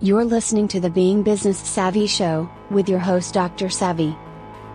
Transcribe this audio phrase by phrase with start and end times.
[0.00, 3.70] You're listening to the Being Business Savvy Show, with your host Dr.
[3.70, 4.16] Savvy.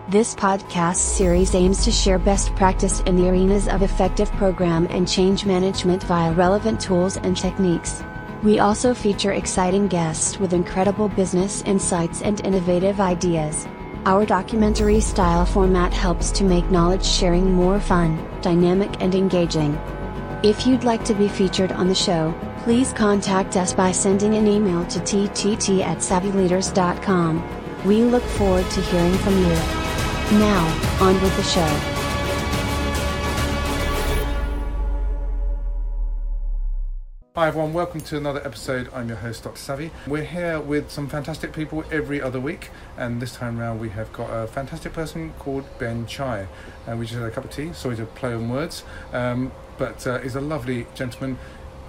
[0.08, 5.06] This podcast series aims to share best practice in the arenas of effective program and
[5.06, 8.02] change management via relevant tools and techniques.
[8.42, 13.68] We also feature exciting guests with incredible business insights and innovative ideas.
[14.06, 19.74] Our documentary style format helps to make knowledge sharing more fun, dynamic, and engaging.
[20.42, 24.46] If you'd like to be featured on the show, please contact us by sending an
[24.46, 27.42] email to ttt at savvyleaders.com.
[27.86, 29.54] We look forward to hearing from you.
[30.38, 31.96] Now, on with the show.
[37.36, 38.90] Hi everyone, welcome to another episode.
[38.92, 39.56] I'm your host, Dr.
[39.56, 39.90] Savvy.
[40.06, 44.12] We're here with some fantastic people every other week, and this time round we have
[44.12, 46.48] got a fantastic person called Ben Chai.
[46.86, 48.84] And we just had a cup of tea, sorry to play on words,
[49.14, 51.38] um, but uh, he's a lovely gentleman,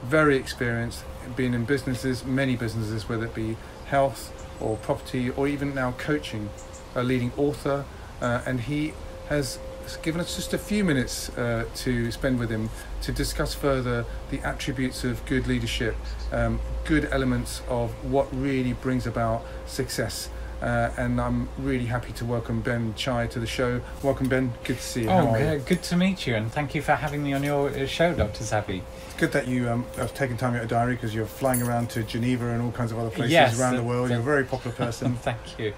[0.04, 1.04] very experienced,
[1.36, 6.50] been in businesses, many businesses, whether it be health or property or even now coaching,
[6.95, 7.86] a leading author,
[8.22, 8.94] uh, and he
[9.30, 9.59] has
[10.02, 12.70] given us just a few minutes uh, to spend with him
[13.02, 15.95] to discuss further the attributes of good leadership,
[16.31, 20.30] um, good elements of what really brings about success.
[20.62, 23.81] Uh, and I'm really happy to welcome Ben Chai to the show.
[24.03, 24.53] Welcome, Ben.
[24.64, 25.09] Good to see you.
[25.09, 27.88] Oh, good, good to meet you, and thank you for having me on your uh,
[27.88, 28.44] show, Dr.
[28.44, 28.84] Savvy.
[29.22, 32.02] Good that you um, have taken time out of diary because you're flying around to
[32.02, 34.08] Geneva and all kinds of other places Yes, around the the- world.
[34.09, 35.13] the- You're a very popular person.
[35.17, 35.75] thank you.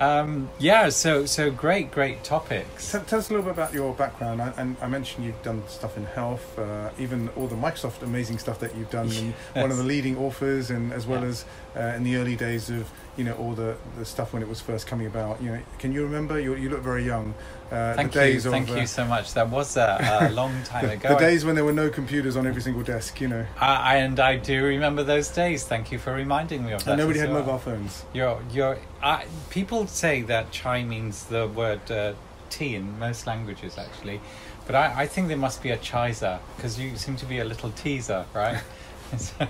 [0.00, 2.90] Um, yeah, so so great, great topics.
[2.90, 4.40] Tell, tell us a little bit about your background.
[4.40, 8.38] I, and I mentioned you've done stuff in health, uh, even all the Microsoft amazing
[8.38, 9.10] stuff that you've done.
[9.12, 11.28] And one of the leading authors, and as well Yeah.
[11.28, 11.44] as
[11.76, 14.62] uh, in the early days of you know all the, the stuff when it was
[14.62, 15.42] first coming about.
[15.42, 16.40] You know, can you remember?
[16.40, 17.34] You, you look very young.
[17.74, 19.34] Uh, Thank the days you, thank of, uh, you so much.
[19.34, 21.08] That was a, a long time the, ago.
[21.08, 23.20] the days when there were no computers on every single desk.
[23.20, 25.64] You know, I, and I do remember those days.
[25.64, 26.92] Thank you for reminding me of that.
[26.92, 27.40] and nobody had well.
[27.40, 28.04] mobile phones.
[28.12, 32.14] You're, you're, I, people say that chai means the word uh,
[32.50, 34.20] tea in most languages, actually.
[34.66, 37.44] But I, I think there must be a chiza, because you seem to be a
[37.44, 38.62] little teaser, right?
[39.18, 39.48] so,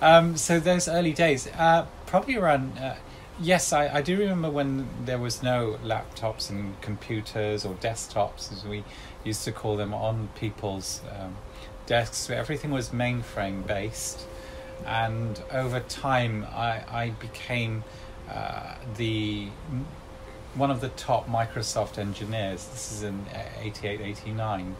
[0.00, 2.94] um, so those early days, uh, probably around, uh,
[3.40, 8.64] yes, I, I do remember when there was no laptops and computers or desktops, as
[8.64, 8.84] we
[9.24, 11.36] used to call them, on people's um,
[11.86, 12.30] desks.
[12.30, 14.26] Everything was mainframe based
[14.86, 17.84] and over time I, I became
[18.30, 19.48] uh, the
[20.54, 22.66] one of the top Microsoft engineers.
[22.66, 23.24] This is in
[23.60, 24.76] 88, 89,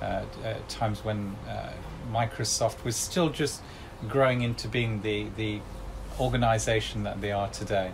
[0.00, 0.24] uh, uh,
[0.68, 1.72] times when uh,
[2.10, 3.60] Microsoft was still just
[4.08, 5.60] growing into being the, the
[6.20, 7.90] organization that they are today.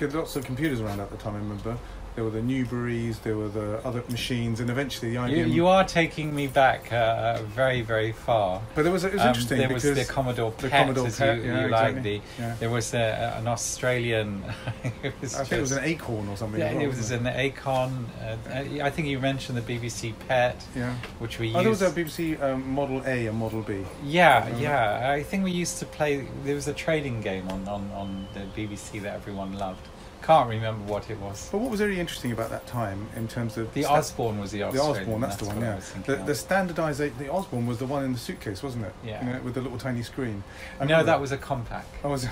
[0.00, 1.34] Lots of computers around at the time.
[1.34, 1.78] I remember
[2.14, 5.30] there were the Newburys, there were the other machines, and eventually the IBM.
[5.36, 8.60] You, you are taking me back uh, very, very far.
[8.74, 11.18] but there was it was Um, interesting there was the Commodore the PET, Commodore as
[11.18, 12.02] PET, you, yeah, you like.
[12.02, 12.54] The, Yeah.
[12.60, 14.44] There was a, an Australian.
[15.02, 16.60] it was I think it was an Acorn or something.
[16.60, 18.06] Yeah, well, it was an acorn.
[18.20, 18.36] Uh,
[18.82, 20.94] I think you mentioned the BBC Pet, Yeah.
[21.18, 21.96] which we Oh, there was used.
[21.96, 23.86] a BBC um, Model A and Model B.
[24.04, 24.60] yeah, Mhm.
[24.60, 25.10] yeah.
[25.10, 26.26] I think we used to play.
[26.44, 29.88] There was a trading game on, on, on the BBC that everyone loved.
[30.22, 31.48] Can't remember what it was.
[31.50, 34.58] But what was really interesting about that time in terms of The Osborne was the
[34.58, 35.60] the Osborne, that's, the one.
[35.60, 36.36] Yeah, the, the of.
[36.36, 37.16] standardization.
[37.18, 38.94] The Osborne was the one in the suitcase, wasn't it?
[39.04, 39.24] Yeah.
[39.26, 40.44] You know, with the little tiny screen.
[40.80, 41.82] I no, that was a Compaq.
[42.04, 42.26] I was.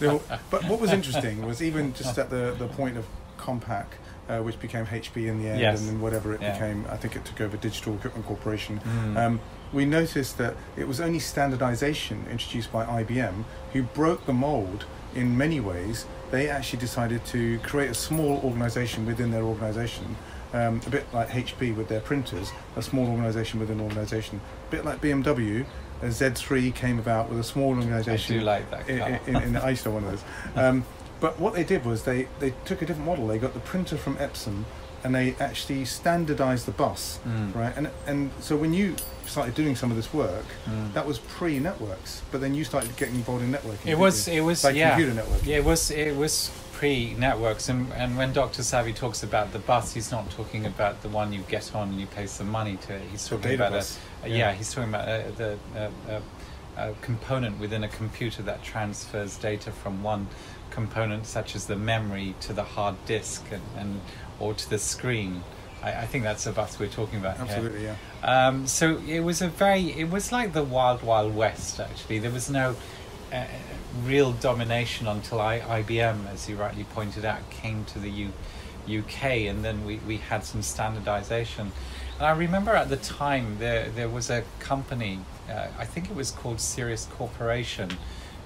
[0.00, 3.06] No, but what was interesting was even just at the the point of
[3.38, 3.86] Compaq.
[4.28, 5.80] Uh, which became HP in the end, Yes.
[5.80, 6.52] and then whatever it Yeah.
[6.52, 8.80] became, I think it took over Digital Equipment Corporation.
[8.80, 9.16] Mm.
[9.18, 9.40] Um,
[9.72, 14.84] we noticed that it was only standardization introduced by IBM who broke the mold
[15.14, 16.06] in many ways.
[16.32, 20.16] They actually decided to create a small organization within their organization,
[20.54, 24.70] um, a bit like HP with their printers, a small organization within an organization, a
[24.70, 25.66] bit like BMW.
[26.00, 28.36] A Z3 came about with a small organisation.
[28.36, 29.20] I do like that in, car.
[29.26, 30.24] in, in I used to have one of those.
[30.56, 30.84] Um,
[31.20, 33.28] but what they did was they, they took a different model.
[33.28, 34.64] They got the printer from Epson
[35.04, 37.54] and they actually standardized the bus, Mm.
[37.54, 37.76] right?
[37.76, 38.94] And and so when you
[39.26, 40.92] started doing some of this work, Mm.
[40.94, 42.22] that was pre-networks.
[42.30, 43.86] But then you started getting involved in networking.
[43.86, 44.28] It was.
[44.28, 44.34] you?
[44.34, 44.64] It was.
[44.64, 44.90] like yeah.
[44.90, 45.46] computer networking.
[45.46, 48.62] Yeah, it was it was pre networks and and when Dr.
[48.62, 52.00] Savvy talks about the bus, he's not talking about the one you get on and
[52.00, 52.98] you pay some money to.
[53.10, 53.84] He's talking about a,
[54.24, 54.52] a yeah.
[54.52, 56.20] he's talking about uh the uh, uh,
[56.76, 60.28] a component within a computer that transfers data from one
[60.70, 64.00] component, such as the memory, to the hard disk and, and
[64.40, 65.42] or to the screen.
[65.82, 67.46] I, I think that's the bus we're talking about here.
[67.46, 67.96] Absolutely, yeah.
[68.22, 71.78] Um, so it was a very, it was like the wild, wild west.
[71.78, 72.76] Actually, there was no
[73.32, 73.44] uh,
[74.04, 78.32] real domination until I, IBM, as you rightly pointed out, came to the U,
[78.88, 81.72] UK, and then we, we had some standardization.
[82.18, 85.20] And I remember at the time there there was a company,
[85.50, 87.90] uh, I think it was called Sirius Corporation,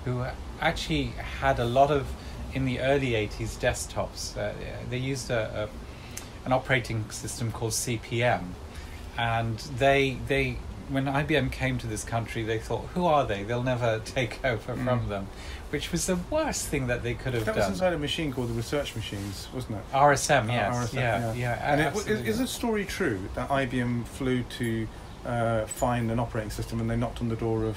[0.04, 0.24] who
[0.60, 1.06] actually
[1.40, 2.06] had a lot of
[2.54, 4.36] in the early 80s desktops.
[4.36, 4.52] Uh,
[4.88, 8.54] they used a, a an operating system called CP/M,
[9.18, 10.58] and they they
[10.88, 13.42] when IBM came to this country, they thought, "Who are they?
[13.42, 14.84] They'll never take over Mm.
[14.84, 15.26] from them,"
[15.70, 17.54] which was the worst thing that they could have done.
[17.54, 19.92] That was inside a machine called the Research Machines, wasn't it?
[19.92, 21.72] RSM, Uh, yes, RSM, yeah, yeah.
[21.72, 24.88] And it, is, is the story true that IBM flew to
[25.24, 27.76] uh, find an operating system and they knocked on the door of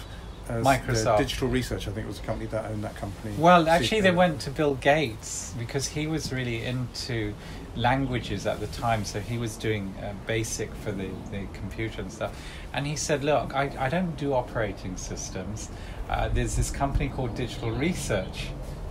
[0.49, 1.17] uh, Microsoft.
[1.19, 1.87] Digital Research?
[1.87, 3.33] I think it was a company that owned that company.
[3.37, 7.33] Well, actually, they went to Bill Gates because he was really into
[7.75, 9.05] languages at the time.
[9.05, 12.35] So he was doing uh, BASIC for the, the computer and stuff.
[12.73, 15.69] And he said, Look, I, I don't do operating systems.
[16.09, 18.47] Uh, there's this company called Digital Research.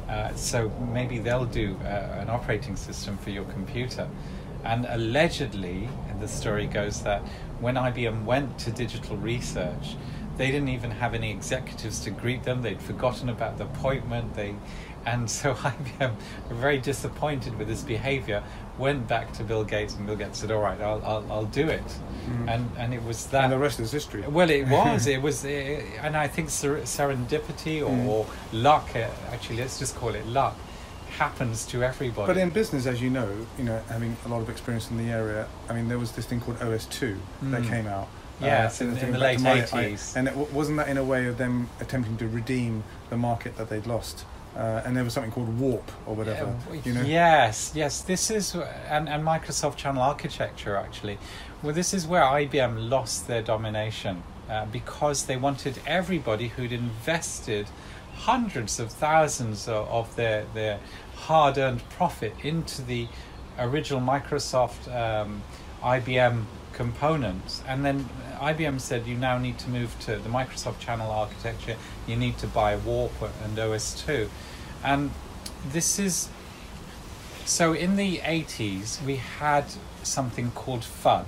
[0.08, 4.08] Uh, so maybe they'll do uh, an operating system for your computer.
[4.64, 5.88] And allegedly,
[6.20, 7.20] the story goes that
[7.60, 9.96] when IBM went to Digital Research,
[10.36, 12.62] they didn't even have any executives to greet them.
[12.62, 14.34] They'd forgotten about the appointment.
[14.34, 14.54] They,
[15.06, 16.14] and so IBM,
[16.48, 18.42] were very disappointed with this behavior,
[18.78, 21.68] went back to Bill Gates, and Bill Gates said, "All right, I'll, I'll, I'll do
[21.68, 21.86] it."
[22.28, 22.48] Mm.
[22.54, 23.44] And and it was that.
[23.44, 24.22] and the rest is history.
[24.22, 25.06] Well, it was.
[25.06, 25.48] It was, uh,
[26.02, 28.06] and I think ser- serendipity or, Mm.
[28.06, 28.88] or luck.
[28.94, 30.56] Uh, actually, let's just call it luck.
[31.16, 32.26] Happens to everybody.
[32.32, 33.28] But in business, as you know,
[33.58, 36.26] you know, having a lot of experience in the area, I mean, there was this
[36.26, 37.16] thing called OS2
[37.50, 37.68] that Mm.
[37.68, 38.06] came out.
[38.40, 40.14] Yes, and in- in the late 80s.
[40.14, 43.56] and it, w- wasn't that in a way of them attempting to redeem the market
[43.56, 44.24] that they'd lost?
[44.56, 46.56] Uh, and there was something called Warp or whatever.
[46.72, 48.02] Yeah, you know, Yes, yes.
[48.02, 48.54] This is
[48.88, 51.18] and, and Microsoft Channel Architecture actually.
[51.62, 57.68] Well, this is where IBM lost their domination uh, because they wanted everybody who'd invested
[58.14, 60.80] hundreds of thousands of, of their their
[61.14, 63.06] hard-earned profit into the
[63.58, 65.42] original Microsoft um,
[65.82, 66.44] IBM
[66.78, 68.08] components, and then
[68.40, 71.76] IBM said you now need to move to the Microsoft Channel Architecture.
[72.06, 73.12] You need to buy Warp
[73.44, 74.28] and OS2,
[74.84, 75.10] and
[75.72, 76.28] this is
[77.44, 79.64] so in the 80s we had
[80.04, 81.26] something called FUD,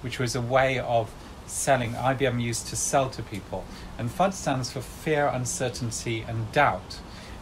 [0.00, 1.14] which was a way of
[1.46, 1.92] selling.
[1.92, 3.64] IBM used to sell to people,
[3.96, 6.98] and FUD stands for fear, uncertainty, and doubt.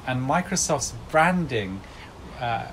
[0.06, 1.80] And Microsoft's branding
[2.38, 2.66] uh,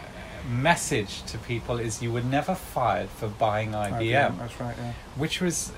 [0.50, 4.76] message to people is you were never fired for buying IBM, That's right.
[4.78, 4.94] Yeah.
[5.16, 5.72] which was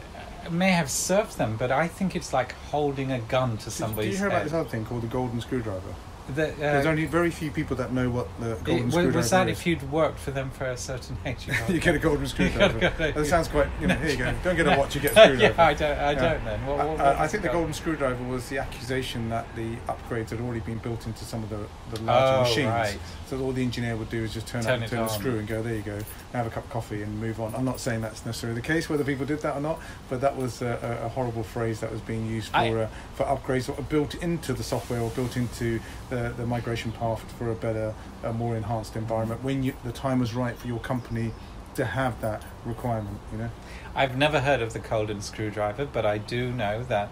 [0.46, 4.12] uh, may have served them, but I think it's like holding a gun to somebody's
[4.12, 4.46] did you hear about head.
[4.48, 5.94] this other thing called the golden screwdriver?
[6.34, 9.30] The, uh, There's only very few people that know what the golden it- screwdriver was
[9.30, 9.60] that is.
[9.60, 11.48] if you'd worked for them for a certain age?
[11.70, 12.80] you get a golden screwdriver.
[12.80, 13.68] go- that sounds quite.
[13.80, 14.34] You know, here you go.
[14.44, 15.54] Don't get a watch, you get a yeah.
[15.58, 15.92] I don't.
[16.00, 16.34] I Yeah.
[16.34, 16.46] don't.
[16.46, 20.32] Then what, what, I- I, think the golden screwdriver was the accusation that the upgrades
[20.32, 21.60] had already been built into some of the,
[21.94, 22.70] the larger Oh, machines.
[22.70, 22.98] right.
[23.28, 25.10] So all the engineer would do is just turn, Turn up, turn the on.
[25.10, 26.00] screw and go, there you go,
[26.34, 27.56] have a cup of coffee and move on.
[27.56, 29.80] I'm not saying that's necessarily the case, whether people did that or not,
[30.10, 32.88] but that was a, a, a horrible phrase that was being used for I- uh,
[33.16, 35.80] for upgrades or built into the software or built into
[36.12, 40.20] the, the migration path for a better, a more enhanced environment when you, the time
[40.20, 41.32] was right for your company
[41.76, 43.50] to have that requirement, you know?
[43.94, 47.10] I've never heard of the cold Colden screwdriver, but I do know that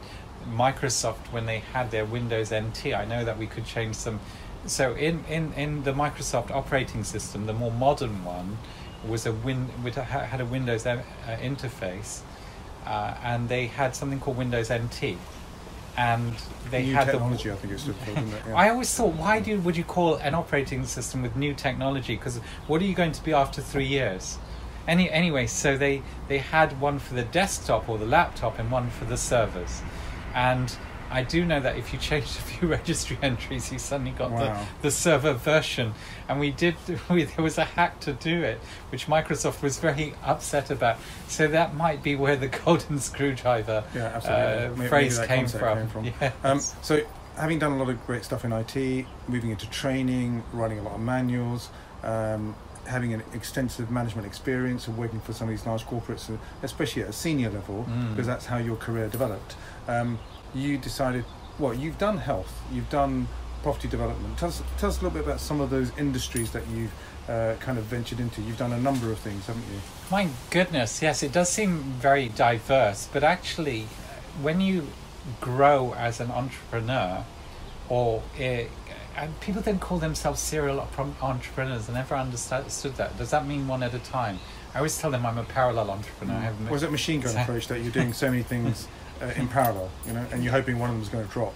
[0.50, 4.20] Microsoft, when they had their Windows NT, I know that we could change some.
[4.66, 8.58] So in, in, in the Microsoft operating system, the more modern one
[9.08, 12.22] was a win had a Windows uh, interface,
[12.86, 15.18] uh, and they had something called Windows NT,
[15.98, 16.34] and
[16.72, 18.44] they had New had technology, the I think it's still didn't it?
[18.48, 18.56] Yeah.
[18.56, 22.16] I always thought, why do would you call an operating system with new technology?
[22.16, 24.38] Because what are you going to be after three years?
[24.88, 28.90] Any anyway, so they they had one for the desktop or the laptop and one
[28.90, 29.82] for the servers,
[30.34, 30.76] and
[31.14, 34.40] I do know that if you changed a few registry entries, you suddenly got Wow.
[34.82, 35.94] the, the server version.
[36.28, 36.76] And we did
[37.10, 40.98] we, there was a hack to do it, which Microsoft was very upset about.
[41.28, 44.44] So that might be where the golden screwdriver Yeah, absolutely.
[44.44, 45.78] uh, Maybe- maybe phrase that came from.
[45.78, 46.06] came from.
[46.20, 46.34] Yes.
[46.44, 47.02] Um, so,
[47.38, 50.94] having done a lot of great stuff in IT, moving into training, writing a lot
[50.96, 51.70] of manuals,
[52.04, 52.56] um,
[52.88, 57.02] having an extensive management experience and working for some of these large corporates, uh, especially
[57.04, 58.10] at a senior level, Mm.
[58.12, 59.56] because that's how your career developed.
[59.88, 60.20] Um,
[60.54, 61.26] you decided,
[61.60, 63.28] well, you've done health, you've done
[63.64, 64.38] property development.
[64.38, 66.92] Tell us, tell us a little bit about some of those industries that you've
[67.30, 68.42] uh, kind of ventured into.
[68.42, 69.80] You've done a number of things, haven't you?
[70.12, 73.88] My goodness, yes, it does seem very diverse, but actually,
[74.42, 74.88] when you
[75.40, 77.24] grow as an entrepreneur,
[77.88, 78.68] or uh, and
[79.42, 80.88] people then call themselves serial
[81.22, 83.18] entrepreneurs, I never understood that.
[83.18, 84.40] Does that mean one at a time?
[84.74, 86.34] I always tell them I'm a parallel entrepreneur.
[86.36, 88.88] I have Was it machine gun approach that you're doing so many things
[89.22, 91.54] uh, in parallel, you know, and you're hoping one of them is going to drop?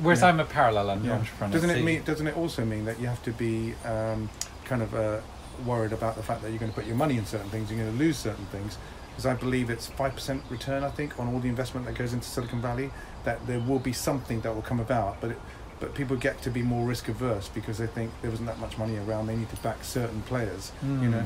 [0.00, 0.28] Whereas Yeah.
[0.28, 1.12] I'm a parallel Yeah.
[1.14, 1.52] entrepreneur.
[1.52, 2.02] Doesn't it mean?
[2.02, 4.28] Doesn't it also mean that you have to be um,
[4.64, 5.18] kind of uh,
[5.64, 7.80] worried about the fact that you're going to put your money in certain things, you're
[7.80, 8.76] going to lose certain things?
[9.10, 12.12] Because I believe it's five percent return, I think, on all the investment that goes
[12.12, 12.90] into Silicon Valley.
[13.24, 15.40] That there will be something that will come about, but it,
[15.80, 18.76] but people get to be more risk averse because they think there wasn't that much
[18.78, 19.26] money around.
[19.26, 20.72] They need to back certain players.
[20.82, 21.10] You Mm.
[21.10, 21.24] know.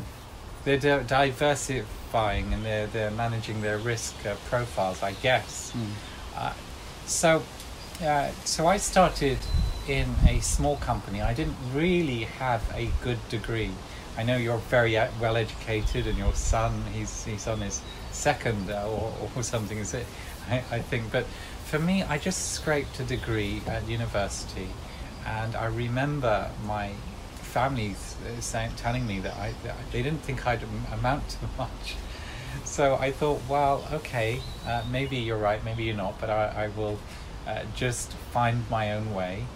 [0.65, 0.79] They're
[1.63, 5.73] diversifying and they're they're managing their risk uh, profiles, I guess.
[6.37, 6.53] Uh,
[7.07, 7.43] so,
[8.05, 9.39] uh, so I started
[9.89, 11.21] in a small company.
[11.21, 13.71] I didn't really have a good degree.
[14.17, 17.81] I know you're very uh, well educated, and your son he's he's on his
[18.13, 19.79] second uh, or, or something.
[19.79, 20.07] Is it?
[20.51, 21.25] I, I think, but
[21.73, 24.69] for me, I just scraped a degree at university,
[25.25, 26.91] and I remember my
[27.37, 30.63] family uh, saying, telling me that I that they didn't think I'd
[30.93, 31.95] amount to much.
[32.65, 36.69] So I thought, well, okay, uh, maybe you're right, maybe you're not, but I, I
[36.69, 36.99] will
[37.47, 39.47] uh, just find my own way.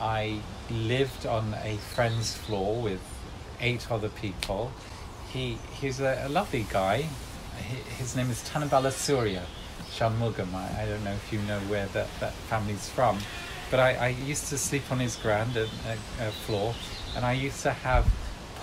[0.00, 0.40] I
[0.72, 3.00] lived on a friend's floor with
[3.60, 4.72] eight other people.
[5.32, 7.02] He he's a, a lovely guy.
[7.54, 9.44] Hi- His name is Tanabala Surya
[9.92, 10.54] Shanmugam.
[10.54, 13.18] I, I don't know if you know where that, that family's from,
[13.70, 15.66] but I, I used to sleep on his grand uh,
[16.20, 16.74] uh, floor,
[17.16, 18.06] and I used to have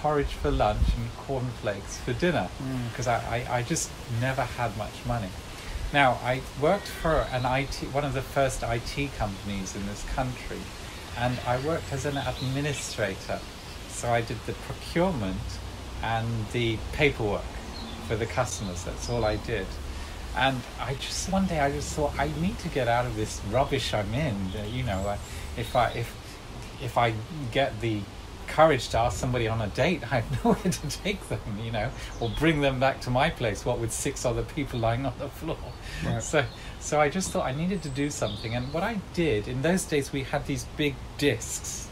[0.01, 2.89] porridge for lunch and cornflakes for dinner Mm.
[2.89, 3.89] because I, I, I just
[4.21, 5.29] never had much money.
[5.93, 10.59] Now, I worked for an IT, one of the first IT companies in this country,
[11.17, 13.39] and I worked as an administrator.
[13.89, 15.39] So I did the procurement
[16.03, 17.41] and the paperwork
[18.07, 18.83] for the customers.
[18.83, 19.65] That's all I did.
[20.37, 23.41] And I just one day I just thought I need to get out of this
[23.51, 24.35] rubbish I'm in.
[24.55, 25.17] Uh, You know,
[25.57, 26.13] if I if
[26.81, 27.13] if I
[27.51, 28.01] get the
[28.47, 31.89] courage to ask somebody on a date, I have nowhere to take them, you know,
[32.19, 33.65] or bring them back to my place.
[33.65, 35.57] What with six other people lying on the floor?
[36.05, 36.21] Right.
[36.21, 36.45] So,
[36.79, 38.55] so I just thought I needed to do something.
[38.55, 41.89] And what I did in those days, we had these big discs,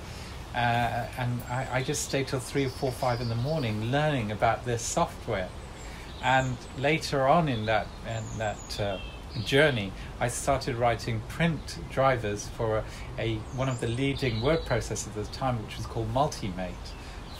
[0.54, 4.32] uh, and I, I just stayed till three or four, five in the morning learning
[4.32, 5.50] about this software.
[6.24, 8.98] And later on in that in that uh,
[9.44, 12.84] journey, I started writing print drivers for a,
[13.20, 16.74] a one of the leading word processors at the time, which was called Multimate,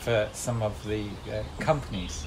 [0.00, 2.26] for some of the uh, companies.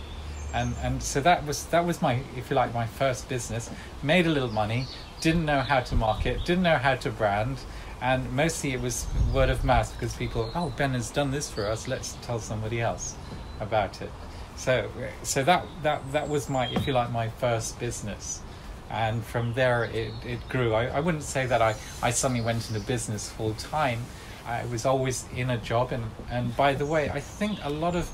[0.53, 3.69] And and so that was that was my if you like my first business.
[4.01, 4.87] Made a little money,
[5.21, 7.59] didn't know how to market, didn't know how to brand,
[8.01, 11.67] and mostly it was word of mouth because people oh Ben has done this for
[11.67, 13.15] us, let's tell somebody else
[13.59, 14.11] about it.
[14.59, 14.89] So
[15.23, 18.41] so that that that was my if you like my first business.
[18.91, 20.73] And from there it, it grew.
[20.73, 23.99] I, I wouldn't say that I, I suddenly went into business full time.
[24.45, 27.95] I was always in a job and, and by the way, I think a lot
[27.95, 28.11] of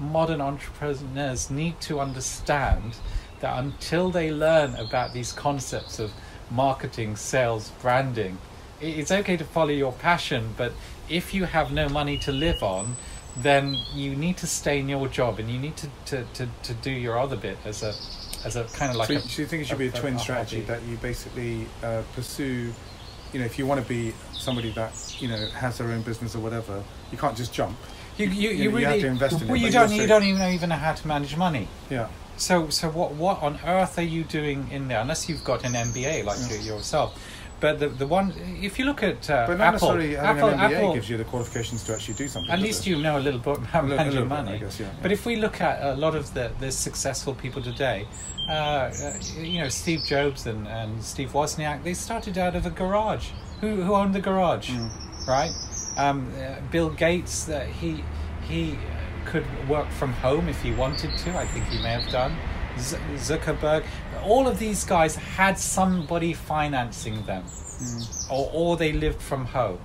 [0.00, 2.96] modern entrepreneurs need to understand
[3.40, 6.10] that until they learn about these concepts of
[6.50, 8.38] marketing, sales, branding,
[8.80, 10.72] it's okay to follow your passion, but
[11.08, 12.96] if you have no money to live on,
[13.36, 16.74] then you need to stay in your job and you need to, to, to, to
[16.74, 17.92] do your other bit as a
[18.46, 19.92] as a kind of like so, a, so you think it should be a a-
[19.92, 22.72] twin a strategy that you basically uh, pursue?
[23.32, 26.34] You know, if you want to be somebody that you know has their own business
[26.36, 27.76] or whatever, you can't just jump.
[28.16, 29.90] you, you, you you, know, you really have to invest in it, well you don't
[29.92, 32.08] you don't even know, even know how to manage money Yeah.
[32.36, 35.00] So, so what, what on earth are you doing in there?
[35.00, 36.56] Unless you've got an MBA like Yeah.
[36.58, 37.16] you yourself.
[37.64, 38.26] But the the one,
[38.68, 41.16] if you look at uh, But not Apple, necessarily Apple, an MBA Apple, gives you
[41.22, 42.52] the qualifications to actually do something.
[42.56, 42.90] at least it?
[42.90, 44.52] you know a little bit about A li- a managing little bit, money.
[44.56, 45.16] I guess, yeah, But yeah.
[45.18, 47.98] if we look at a lot of the, the successful people today,
[48.48, 49.14] uh, uh,
[49.52, 53.26] you know, Steve Jobs and, and Steve Wozniak, they started out of a garage.
[53.62, 54.90] Who, who owned the garage, Mm.
[55.26, 55.52] right?
[55.96, 57.90] Um, uh, Bill Gates, uh, he
[58.50, 58.62] he
[59.30, 61.28] could work from home if he wanted to.
[61.44, 62.32] I think he may have done.
[62.78, 63.84] Z- Zuckerberg,
[64.24, 68.30] all of these guys had somebody financing them, Mm.
[68.30, 69.78] or or they lived from home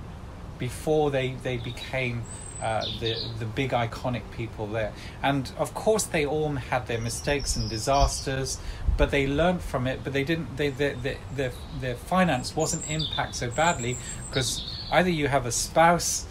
[0.58, 2.22] before they they became
[2.62, 4.92] uh, the the big iconic people there.
[5.22, 8.58] And of course, they all had their mistakes and disasters,
[8.96, 10.04] but they learned from it.
[10.04, 10.56] But they didn't.
[10.56, 13.96] They their their their, their finance wasn't impacted so badly
[14.28, 16.26] because either you have a spouse,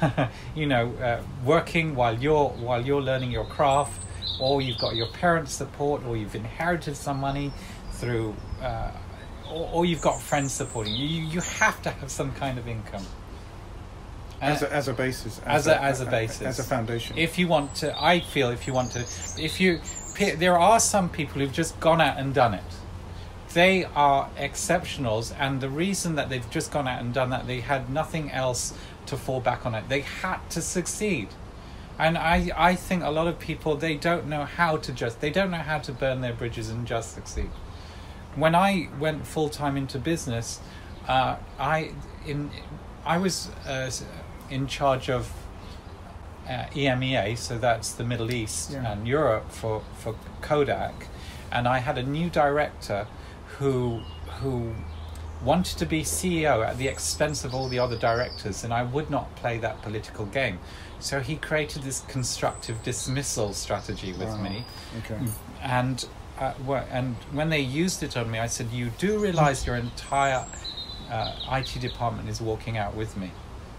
[0.54, 4.00] you know, uh, working while you're while you're learning your craft,
[4.38, 7.52] or you've got your parents' support, or you've inherited some money
[7.92, 8.34] through.
[8.62, 8.90] Uh,
[9.50, 11.06] or, or you've got friends supporting you.
[11.06, 11.22] you.
[11.26, 13.04] You have to have some kind of income.
[14.40, 16.42] as Uh, a, as a basis, as a- as a basis.
[16.42, 17.16] as a foundation.
[17.16, 19.00] if you want to i feel if you want to
[19.42, 19.80] if you
[20.38, 22.70] there are some people who've just gone out and done it
[23.54, 27.60] they are exceptionals and the reason that they've just gone out and done that they
[27.60, 28.74] had nothing else
[29.06, 31.28] to fall back on it they had to succeed
[31.98, 35.30] and i i think a lot of people they don't know how to just they
[35.30, 37.50] don't know how to burn their bridges and just succeed
[38.36, 40.60] when I went full time into business,
[41.08, 41.92] uh, I
[42.26, 42.50] in
[43.06, 43.90] I was uh,
[44.50, 45.32] in charge of
[46.46, 48.92] uh, EMEA, so that's the Middle East Yeah.
[48.92, 51.06] and Europe for for Kodak,
[51.50, 53.06] and I had a new director
[53.58, 54.02] who
[54.42, 54.74] who
[55.42, 59.08] wanted to be CEO at the expense of all the other directors, and I would
[59.10, 60.58] not play that political game.
[61.00, 64.36] So he created this constructive dismissal strategy with Wow.
[64.42, 64.64] me,
[64.98, 65.18] Okay.
[65.62, 66.04] and
[66.38, 66.52] uh,
[66.90, 70.44] and when they used it on me, I said, "You do realize your entire
[71.10, 73.30] uh, IT department is walking out with me."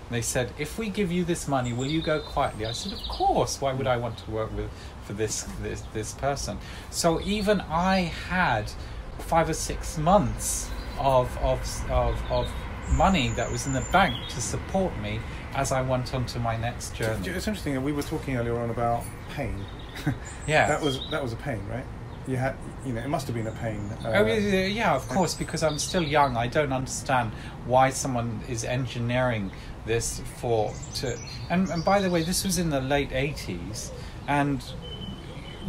[0.10, 3.02] They said, "If we give you this money, will you go quietly?" I said, "Of
[3.10, 3.60] course.
[3.62, 4.70] Why would I want to work with
[5.04, 6.60] for this this this person?"
[6.92, 8.72] So even I had
[9.20, 10.70] five or six months
[11.00, 11.60] of of
[11.92, 12.48] of, of
[12.92, 15.20] money that was in the bank to support me
[15.58, 17.28] as I went on to my next journey.
[17.30, 17.74] It's interesting.
[17.74, 19.04] that We were talking earlier on about
[19.36, 19.66] pain.
[20.48, 20.68] Yeah.
[20.68, 21.84] That was that was a pain, right?
[22.28, 23.80] You had, you know, it must have been a pain.
[24.06, 26.38] Uh, Oh, yeah, of course, because I'm still young.
[26.38, 27.32] I don't understand
[27.66, 29.52] why someone is engineering
[29.86, 31.18] this for to.
[31.50, 33.92] And, and by the way, this was in the late '80s,
[34.28, 34.62] and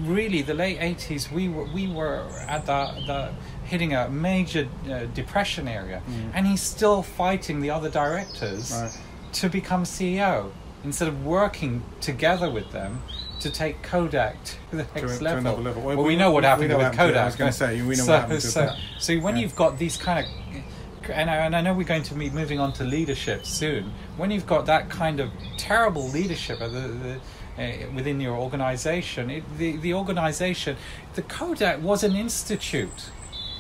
[0.01, 3.31] really, the late '80s, we were we were at the the
[3.65, 6.03] hitting a major uh, depression area,
[6.35, 8.99] and he's still fighting the other directors Right.
[9.35, 10.51] To become CEO
[10.85, 13.03] instead of working together with them.
[13.43, 15.39] To take Kodak to the next to level.
[15.39, 15.83] another level.
[15.83, 16.93] Well, Well, we- we know what happened with.
[16.93, 17.17] Kodak.
[17.23, 19.43] I was gonna say, we know so, what happened to so, so when Yeah.
[19.43, 22.59] you've got these kind of, and I, and I know we're going to be moving
[22.59, 23.93] on to leadership soon.
[24.17, 27.15] When you've got that kind of terrible leadership at the, the,
[27.63, 30.77] uh, within your organization, it, the the organization,
[31.15, 33.11] the Kodak was an institute.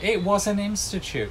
[0.02, 1.30] It was an institute,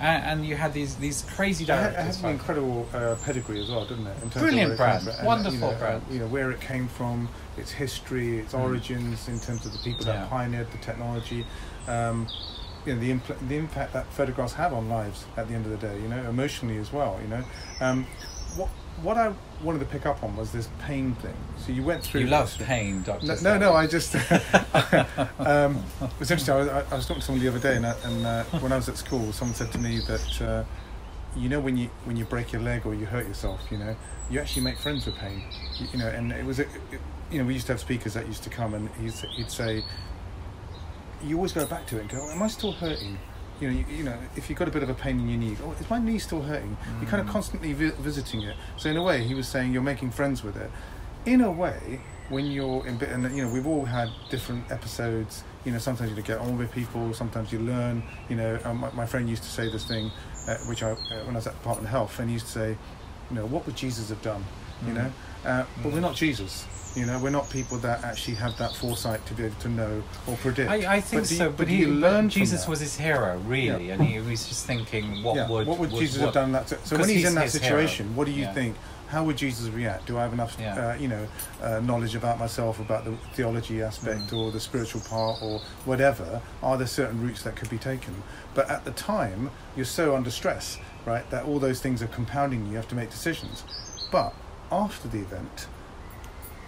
[0.00, 2.16] and, and you had these these crazy It had, it directors.
[2.16, 4.14] had an incredible uh, pedigree as well, didn't it?
[4.22, 5.16] In terms Brilliant of where it came brand.
[5.18, 5.26] from.
[5.26, 6.02] Wonderful you know, brand.
[6.08, 9.78] Uh, you know where it came from, its history, its origins, in terms of the
[9.78, 10.20] people that Mm.
[10.22, 10.26] Yeah.
[10.28, 11.46] pioneered the technology.
[11.86, 12.26] Um,
[12.86, 15.70] you know the impl- the impact that photographs have on lives at the end of
[15.70, 15.96] the day.
[16.00, 17.18] You know, emotionally as well.
[17.22, 17.44] You know,
[17.80, 18.06] um,
[18.56, 18.70] what
[19.02, 21.34] what I wanted to pick up on was this pain thing.
[21.58, 22.22] So you went through.
[22.22, 23.26] You love pain, Doctor.
[23.26, 24.14] No, no, no, I just.
[25.38, 26.54] um, it was interesting.
[26.54, 28.72] I was, I was talking to someone the other day, and, I, and uh, when
[28.72, 30.64] I was at school, someone said to me that, uh,
[31.36, 33.96] you know, when you when you break your leg or you hurt yourself, you know,
[34.30, 35.42] you actually make friends with pain.
[35.78, 38.14] You, you know, and it was, a, it, you know, we used to have speakers
[38.14, 39.84] that used to come, and he'd, he'd say,
[41.22, 43.18] you always go back to it and go, am I still hurting?
[43.60, 45.38] You know, you, you know, if you've got a bit of a pain in your
[45.38, 46.76] knee, oh, is my knee still hurting?
[47.00, 48.56] You're kind of constantly vi- visiting it.
[48.78, 50.70] So in a way, he was saying you're making friends with it.
[51.26, 55.44] In a way, when you're in bit, and you know, we've all had different episodes.
[55.66, 58.02] You know, sometimes you get on with people, sometimes you learn.
[58.30, 60.10] You know, um, my, my friend used to say this thing,
[60.48, 60.96] uh, which I, uh,
[61.26, 62.76] when I was at Department of Health, and he used to say,
[63.30, 64.44] you know, what would Jesus have done?
[64.86, 64.96] You Mm.
[64.96, 65.12] know,
[65.44, 66.66] uh, but we're not Jesus.
[66.96, 70.02] You know, we're not people that actually have that foresight to be able to know
[70.26, 70.68] or predict.
[70.68, 72.32] I, I think But do you- so, but but, he, learned.
[72.32, 73.94] Jesus was his hero, really, Yeah.
[73.94, 75.48] and he was just thinking, what yeah.
[75.48, 76.68] would what would Jesus what- have done that?
[76.68, 77.64] si- So when he's, he's in that his hero.
[77.86, 78.52] situation, what do you Yeah.
[78.54, 78.76] think?
[79.06, 80.06] How would Jesus react?
[80.06, 81.26] Do I have enough, uh, you know,
[81.62, 84.36] uh, knowledge about myself, about the theology aspect, Mm.
[84.38, 86.40] or the spiritual part, or whatever?
[86.62, 88.14] Are there certain routes that could be taken?
[88.54, 91.28] But at the time, you're so under stress, right?
[91.30, 92.66] That all those things are compounding.
[92.68, 93.62] You have to make decisions.
[94.12, 94.32] But
[94.70, 95.66] after the event,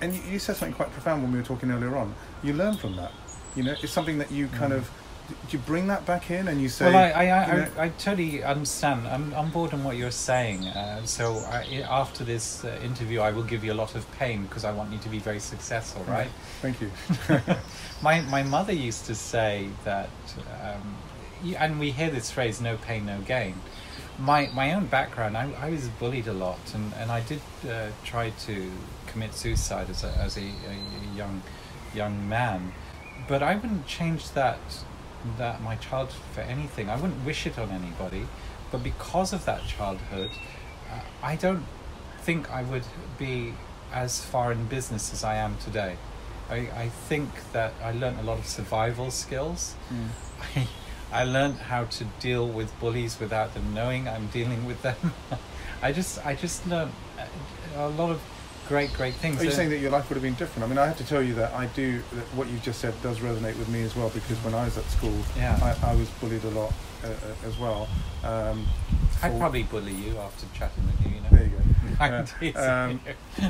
[0.01, 2.15] and you, you said something quite profound when we were talking earlier on.
[2.43, 3.13] You learn from that.
[3.55, 4.91] You know, it's something that you kind of.
[5.29, 6.87] Do you bring that back in and you say?
[6.87, 6.93] Mm.
[6.95, 9.07] well, I, I, I, you know- I, I totally understand.
[9.07, 10.67] I'm on board on what you're saying.
[10.67, 14.43] Uh, so I, after this uh, interview, I will give you a lot of pain
[14.45, 16.29] because I want you to be very successful, right?
[16.61, 16.91] Thank you.
[18.03, 20.11] my my mother used to say that,
[20.63, 20.97] um,
[21.57, 23.55] and we hear this phrase "no pain, no gain."
[24.19, 27.89] My my own background, I, I was bullied a lot, and, and I did uh,
[28.05, 28.71] try to
[29.07, 31.43] commit suicide as a as a, a young
[31.95, 32.73] young man,
[33.29, 34.59] but I wouldn't change that
[35.39, 36.89] that my childhood for anything.
[36.89, 38.27] I wouldn't wish it on anybody,
[38.71, 40.31] but because of that childhood,
[40.91, 41.65] uh, I don't
[42.21, 42.85] think I would
[43.19, 43.55] be
[43.93, 45.97] as far in business as I am today.
[46.51, 49.75] I, I think that I learned a lot of survival skills.
[50.57, 50.69] I,
[51.13, 54.97] I learned how to deal with bullies without them knowing I'm dealing with them.
[55.83, 58.21] I just I just learned a a lot of
[58.69, 59.41] great great things.
[59.41, 60.65] Are you Uh, saying that your life would have been different?
[60.65, 62.01] I mean, I have to tell you that I do.
[62.13, 64.79] That what you've just said does resonate with me as well because when I was
[64.79, 65.59] at school, Yeah.
[65.63, 66.73] I, I was bullied a lot
[67.05, 67.89] uh, uh, as well.
[68.25, 68.67] Um,
[69.23, 71.17] I'd probably bully you after chatting with you.
[71.17, 71.29] You know.
[71.31, 71.59] There you go.
[72.01, 72.13] I'm
[72.57, 73.01] Uh, um,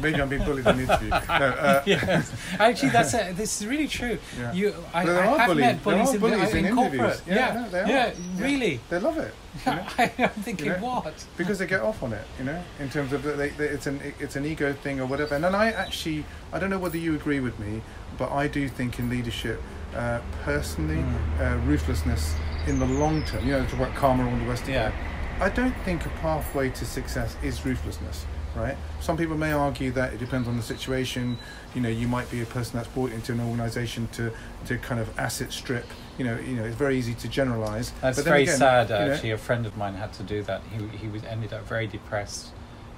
[0.03, 1.09] maybe I'm being bullied in the interview.
[1.29, 2.33] No, uh, yes.
[2.59, 4.19] Actually, that's a, this is really true.
[4.39, 4.53] Yeah.
[4.53, 5.61] You, I, There I are have bullies.
[5.61, 7.01] met There bullies, are in, bullies in, in corporate.
[7.01, 7.23] interviews.
[7.27, 7.89] Yeah, Yeah, no, they are.
[7.89, 8.45] yeah, Yeah.
[8.45, 8.81] really.
[8.91, 9.35] they love it.
[9.65, 9.87] you know?
[9.99, 10.79] I, am thinking, You know?
[10.85, 11.25] what?
[11.39, 14.01] because they get off on it, you know, in terms of they, they, it's an
[14.19, 15.35] it's an ego thing or whatever.
[15.35, 17.81] And then I actually I don't know whether you agree with me,
[18.19, 19.63] but I do think in leadership,
[19.97, 21.41] uh, personally, Mm.
[21.41, 22.35] uh, ruthlessness
[22.67, 23.45] in the long term.
[23.47, 24.89] You know, talk about karma and all the rest of Yeah.
[24.89, 24.95] it.
[25.41, 28.77] I don't think a pathway to success is ruthlessness, right?
[29.01, 31.39] Some people may argue that it depends on the situation.
[31.75, 34.31] You know, you might be a person that's brought into an organisation to
[34.67, 35.87] to kind of asset strip.
[36.19, 37.93] You know, you know, it's very easy to generalise.
[38.01, 38.89] That's But then very again, sad.
[38.91, 40.61] you know- Actually, a friend of mine had to do that.
[40.71, 42.49] He he was ended up very depressed.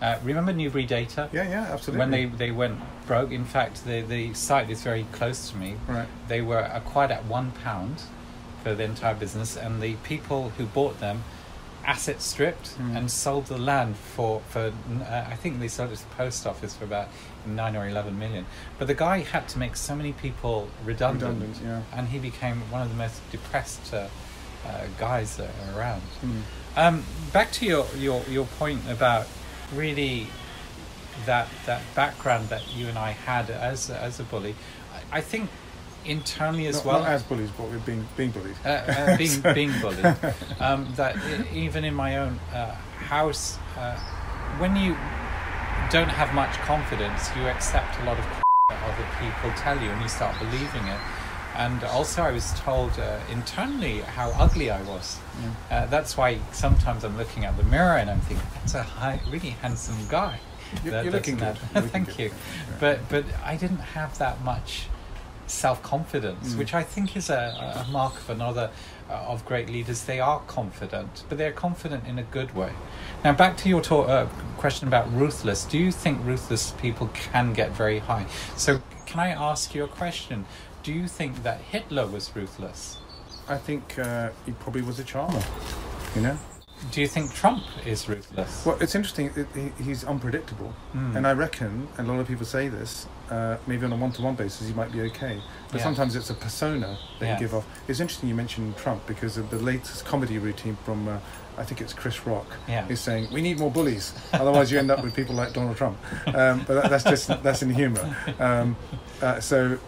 [0.03, 1.31] Uh, remember Newbury Data?
[1.33, 2.00] yeah, yeah, absolutely.
[2.00, 5.77] When they, they went broke, in fact, the, the site is very close to me.
[5.88, 8.03] right, They were acquired at one pound
[8.64, 11.22] for the entire business, and the people who bought them
[11.87, 12.96] asset stripped Mm.
[12.96, 14.72] and sold the land for, for
[15.03, 17.09] uh, I think they sold it to the post office for about
[17.46, 18.46] nine or eleven million.
[18.79, 21.98] But the guy had to make so many people redundant, redundant, yeah.
[21.98, 24.09] and he became one of the most depressed uh,
[24.66, 26.03] uh, guys that are around.
[26.24, 26.42] Mm.
[26.77, 29.27] Um, back to your, your, your point about
[29.74, 30.27] really
[31.27, 34.55] that that background that you and I had as as a bully.
[35.12, 35.50] I, I think
[36.04, 36.98] internally as Not, well.
[37.00, 38.56] not as bullies, but we're being being bullied.
[38.64, 40.16] uh, uh, being So- being bullied.
[40.60, 41.16] Um, that
[41.52, 42.74] even in my own uh,
[43.08, 43.96] house, uh,
[44.58, 44.96] when you
[45.90, 48.24] don't have much confidence, you accept a lot of
[48.68, 51.00] that other people tell you, and you start believing it.
[51.56, 55.18] And also, I was told uh, internally how ugly I was.
[55.70, 59.20] Uh, that's why sometimes I'm looking at the mirror and I'm thinking, "That's a high,
[59.30, 60.40] really handsome guy."
[60.82, 61.56] You're- That- you're looking good.
[61.74, 62.18] You're looking Thank good.
[62.18, 62.26] you.
[62.30, 62.76] Yeah.
[62.80, 64.88] But but I didn't have that much
[65.46, 66.59] self confidence, Mm.
[66.59, 68.70] which I think is a, a mark of another
[69.11, 70.04] uh, of great leaders.
[70.04, 72.72] They are confident, but they're confident in a good way.
[73.22, 74.26] Now, back to your talk, uh,
[74.57, 75.64] question about ruthless.
[75.64, 78.26] Do you think ruthless people can get very high?
[78.57, 80.46] So, can I ask you a question?
[80.83, 82.98] Do you think that Hitler was ruthless?
[83.48, 85.42] I think uh, he probably was a charmer.
[86.16, 86.38] You know.
[86.90, 88.64] Do you think Trump is ruthless?
[88.66, 89.30] Well, it's interesting.
[89.36, 91.16] It, he, he's unpredictable, Mm.
[91.16, 93.06] and I reckon and a lot of people say this.
[93.30, 95.82] Uh, maybe on a one-to-one basis, he might be okay, but Yeah.
[95.84, 97.38] sometimes it's a persona that Yeah.
[97.38, 97.64] give off.
[97.88, 101.16] It's interesting you mentioned Trump because of the latest comedy routine from, uh,
[101.56, 102.86] I think it's Chris Rock, Yeah.
[102.88, 105.96] is saying we need more bullies, otherwise you end up with people like Donald Trump.
[106.26, 108.14] Um, but that, that's just that's in humour.
[108.38, 108.76] Um,
[109.22, 109.78] uh, so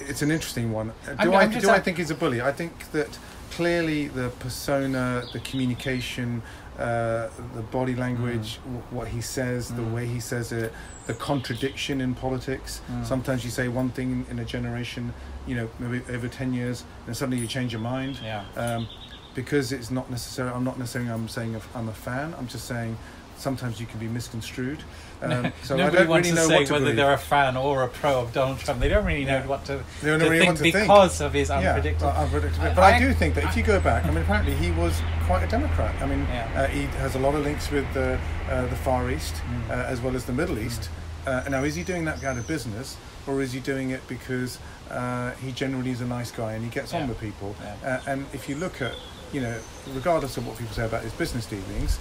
[0.00, 0.88] it's an interesting one.
[1.06, 2.42] Do I'm- I I'm do I think he's a bully?
[2.42, 3.18] I think that
[3.62, 6.40] clearly the persona, the communication,
[6.78, 9.92] uh, the body language, w- what he says, the Mm.
[9.96, 10.72] way he says it,
[11.08, 12.80] the contradiction in politics.
[12.88, 13.04] Mm.
[13.04, 15.12] Sometimes you say one thing in a generation,
[15.48, 18.20] you know, maybe over ten years, and suddenly you change your mind.
[18.22, 18.44] Yeah.
[18.56, 18.86] Um,
[19.34, 20.54] because it's not necessarily.
[20.56, 21.10] I'm not necessarily.
[21.10, 22.34] I'm saying I'm a fan.
[22.38, 22.96] I'm just saying.
[23.38, 24.80] Sometimes you can be misconstrued.
[25.20, 26.96] Um, so I Nobody don't wants really to know say what to whether believe.
[26.96, 28.78] they're a fan or a pro of Donald Trump.
[28.78, 29.46] They don't really know Yeah.
[29.48, 30.74] what to, They don't to really think want to think.
[30.74, 32.06] because of his unpredictable.
[32.12, 32.68] uh, unpredictable.
[32.76, 34.96] But I, I- do think that if you go back, I mean, apparently he was
[35.26, 35.92] quite a Democrat.
[36.00, 36.48] I mean, Yeah.
[36.54, 38.16] uh, he has a lot of links with the
[38.48, 39.70] uh, the Far East Mm.
[39.70, 40.88] uh, as well as the Middle East.
[41.26, 42.96] Uh, now, is he doing that out of business,
[43.26, 44.60] or is he doing it because
[44.92, 47.00] uh, he generally is a nice guy and he gets Yeah.
[47.02, 47.56] on with people?
[47.82, 47.98] Yeah.
[48.06, 48.92] Uh, and if you look at,
[49.32, 49.56] you know,
[49.94, 51.98] regardless of what people say about his business dealings,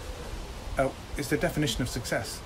[0.78, 2.40] uh, it's the definition of success.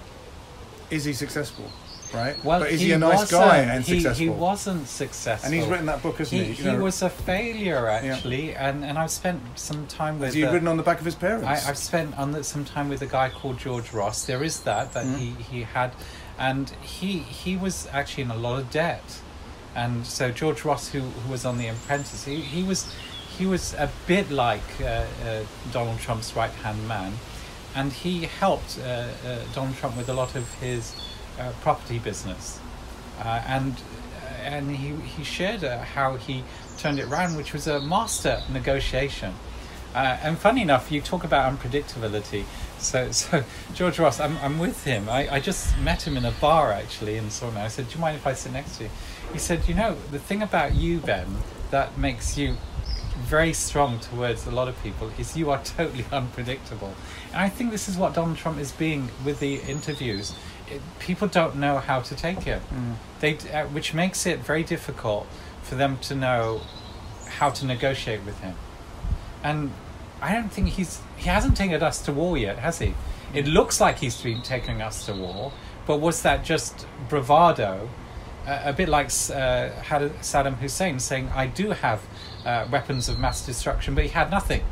[0.89, 1.65] Is he successful?
[2.13, 2.36] Right?
[2.44, 4.24] well, but is he, a nice guy and he, successful?
[4.26, 5.46] He wasn't successful.
[5.46, 6.70] and he's written that book, hasn't He, he?
[6.72, 8.15] he was a failure Yeah.
[8.15, 10.26] actually, and, and I've spent some time with.
[10.28, 11.48] Has he uh, ridden on the back of his parents?
[11.48, 14.26] I, I've spent on the, some time with a guy called George Ross.
[14.26, 15.17] There is that that Mm.
[15.20, 15.91] he, he had,
[16.38, 19.22] and he he was actually in a lot of debt,
[19.74, 22.94] and so George Ross, who, who was on The Apprentice, he, he was
[23.38, 24.86] he was a bit like uh,
[25.26, 27.13] uh, Donald Trump's right hand man,
[27.76, 30.96] and he helped uh, uh, Donald Trump with a lot of his
[31.40, 32.60] uh, property business,
[33.20, 33.76] uh, and
[34.44, 36.44] and he he shared how he
[36.78, 39.34] turned it around, which was a master negotiation.
[39.94, 42.46] And funny enough, you talk about unpredictability.
[42.78, 45.10] So, so George Ross, I'm, I'm with him.
[45.10, 47.58] I, I just met him in a bar actually in Sauna.
[47.58, 48.90] I said, "Do you mind if I sit next to you?"
[49.34, 51.28] He said, "You know, the thing about you, Ben,
[51.72, 52.56] that makes you
[53.17, 56.93] very strong towards a lot of people is you are totally unpredictable."
[57.34, 60.34] And I think this is what Donald Trump is being with the interviews.
[60.69, 62.62] It, people don't know how to take him.
[62.74, 62.95] Mm.
[63.19, 65.28] They, uh, which makes it very difficult
[65.62, 66.62] for them to know
[67.38, 68.56] how to negotiate with him.
[69.43, 69.71] And
[70.21, 72.93] I don't think he's he hasn't taken us to war yet, has he?
[73.34, 75.52] It looks like he's been taking us to war,
[75.88, 77.89] but was that just bravado?
[78.45, 82.02] Uh, a bit like uh, had Saddam Hussein saying, "I do have
[82.45, 84.63] uh, weapons of mass destruction," but he had nothing.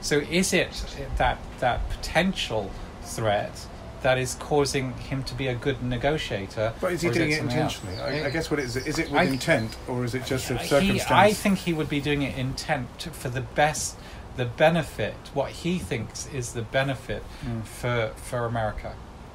[0.00, 0.70] So is it
[1.16, 2.70] that that potential
[3.02, 3.66] threat
[4.02, 6.72] that is causing him to be a good negotiator?
[6.80, 7.42] But is he doing it else?
[7.52, 7.96] intentionally?
[8.00, 10.50] I, I guess what it is, is it with I- intent or is it just
[10.50, 11.10] a He- circumstance?
[11.10, 13.96] I think he would be doing it intent for the best,
[14.36, 17.62] the benefit, what he thinks is the benefit Mm.
[17.64, 18.94] for for America.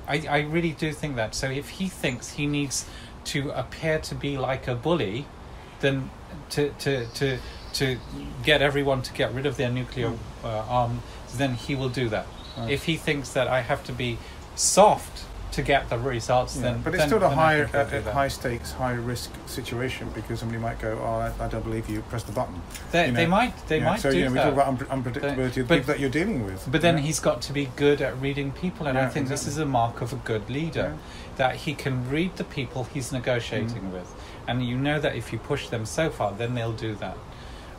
[0.10, 1.34] I, I really do think that.
[1.36, 2.86] So if he thinks he needs
[3.26, 5.28] to appear to be like a bully,
[5.80, 6.10] then
[6.52, 7.38] to to to
[7.74, 7.98] to
[8.44, 11.02] get everyone to get rid of their nuclear uh, arms,
[11.36, 12.26] then he will do that.
[12.58, 12.72] Right.
[12.72, 14.18] If he thinks that I have to be
[14.56, 18.28] soft to get the results, Yeah, then but it's then- still a high, uh, high
[18.28, 22.02] stakes, high risk situation because somebody might go, "Oh, I, I don't believe you.
[22.04, 24.36] Press the button." They, you they might they Yeah, might so do you know, we
[24.38, 24.44] that.
[24.44, 26.68] talk about unpre- unpredictability of the but- people that you're dealing with.
[26.70, 29.48] But then he's got to be good at reading people, and I Yeah, think this
[29.48, 30.96] is a mark of a good leader
[31.38, 33.92] that he can read the people he's negotiating Mm.
[33.94, 34.14] with,
[34.48, 37.18] and you know that if you push them so far, then they'll do that.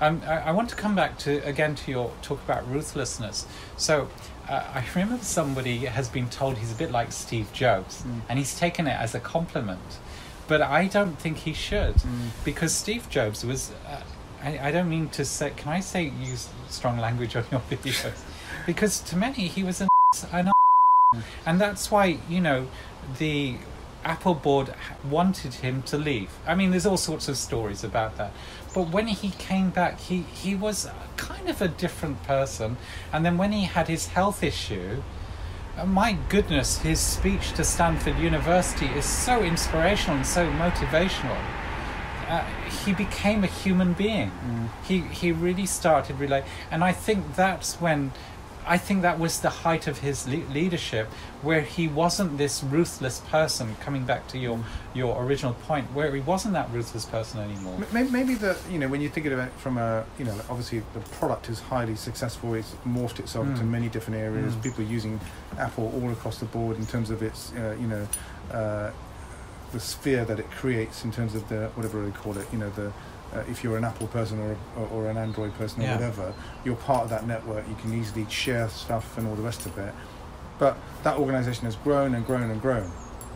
[0.01, 3.47] Um, I, I want to come back to again to your talk about ruthlessness.
[3.77, 4.09] So
[4.49, 8.21] uh, I remember somebody has been told he's a bit like Steve Jobs, Mm.
[8.29, 9.99] and he's taken it as a compliment.
[10.47, 12.31] But I don't think he should, Mm.
[12.45, 13.73] because Steve Jobs was.
[13.87, 14.01] Uh,
[14.43, 15.51] I, I don't mean to say.
[15.57, 18.13] Can I say use strong language on your videos?
[18.67, 19.89] because to many he was an,
[20.33, 20.51] an
[21.47, 22.67] and that's why you know
[23.19, 23.57] the
[24.05, 24.73] Apple board
[25.11, 26.31] wanted him to leave.
[26.47, 28.33] I mean, there's all sorts of stories about that.
[28.79, 32.77] But when he came back, he he was kind of a different person.
[33.12, 35.03] And then when he had his health issue,
[35.77, 41.41] uh, my goodness, his speech to Stanford University is so inspirational and so motivational.
[42.29, 42.45] Uh,
[42.85, 44.31] he became a human being.
[44.85, 48.12] He he really started relate, and I think that's when,
[48.69, 51.07] I think that was the height of his le- leadership,
[51.43, 53.77] where he wasn't this ruthless person.
[53.81, 54.59] Coming back to your
[54.95, 57.79] your original point, where he wasn't that ruthless person anymore.
[57.95, 60.83] M- Maybe the you know when you think of it from a you know obviously
[60.93, 62.55] the product is highly successful.
[62.55, 63.71] It's morphed itself into Mm.
[63.71, 64.55] many different areas.
[64.55, 64.63] Mm.
[64.63, 65.19] People using
[65.59, 68.07] Apple all across the board in terms of its uh, you know
[68.53, 68.91] uh,
[69.73, 72.47] the sphere that it creates in terms of the whatever they call it.
[72.53, 72.93] You know the
[73.35, 75.93] uh, if you're an Apple person or, or, or an Android person Yeah.
[75.93, 76.33] or whatever,
[76.64, 77.69] you're part of that network.
[77.69, 79.93] You can easily share stuff and all the rest of it.
[80.59, 82.91] But that organisation has grown and grown and grown.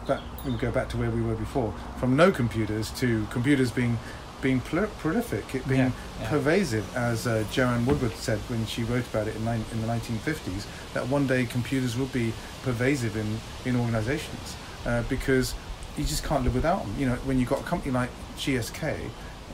[0.07, 3.99] That we go back to where we were before, from no computers to computers being
[4.41, 6.29] being prol- prolific, it being Yeah, yeah.
[6.31, 9.87] pervasive, as uh, Joanne Woodward said when she wrote about it in, nine, in the
[9.87, 12.33] 1950s, that one day computers will be
[12.65, 15.55] pervasive in, in organisations uh, because
[15.97, 16.93] you just can't live without them.
[16.99, 18.97] You know, when you've got a company like GSK,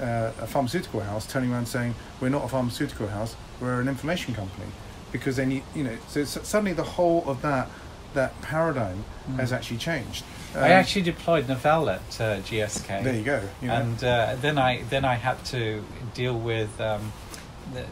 [0.01, 4.35] uh, a pharmaceutical house, turning around saying, we're not a pharmaceutical house, we're an information
[4.35, 4.67] company.
[5.13, 7.71] Because then need, you know, so suddenly the whole of that
[8.15, 9.05] that paradigm
[9.37, 10.25] has actually changed.
[10.53, 10.63] Mm.
[10.63, 13.05] I Um, actually deployed Novell at uh, GSK.
[13.05, 13.43] There you go.
[13.61, 13.75] You know.
[13.75, 15.85] and uh, then I then I had to
[16.15, 17.13] deal with um,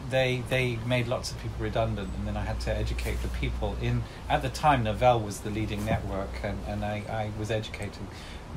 [0.09, 3.75] they they made lots of people redundant, and then I had to educate the people
[3.81, 4.03] in.
[4.29, 8.07] At the time, Novell was the leading network, and, and I, I was educating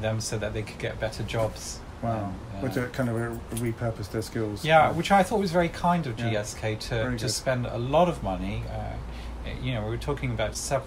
[0.01, 1.81] them so that they could get better jobs.
[2.03, 2.25] Wow.
[2.25, 4.65] Um, Which uh, are kind of uh, repurpose their skills.
[4.65, 6.31] yeah, which I thought was very kind of Yeah.
[6.43, 7.31] GSK to, Very to good.
[7.33, 8.65] spend a lot of money.
[8.71, 10.83] Uh, you know, we were talking about sev-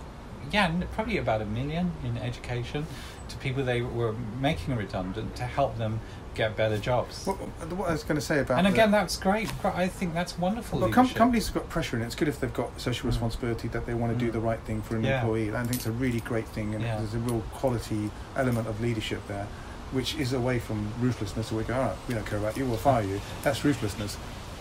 [0.51, 2.85] yeah, probably about a million in education
[3.29, 5.99] to people they were making redundant to help them
[6.35, 7.25] get better jobs.
[7.25, 7.35] What,
[7.71, 9.51] what I was going to say about and the- again, that's great.
[9.63, 10.79] I think that's wonderful.
[10.79, 13.11] Well, com- companies have got pressure, and it's good if they've got social Mm.
[13.13, 14.33] responsibility that they want to do Mm.
[14.33, 15.21] the right thing for an Yeah.
[15.21, 15.55] employee.
[15.55, 16.97] I think it's a really great thing, and Yeah.
[16.97, 19.47] there's a real quality element of leadership there,
[19.93, 21.51] which is away from ruthlessness.
[21.51, 23.21] We go, all right, we don't care about you, we'll fire you.
[23.43, 24.17] That's ruthlessness.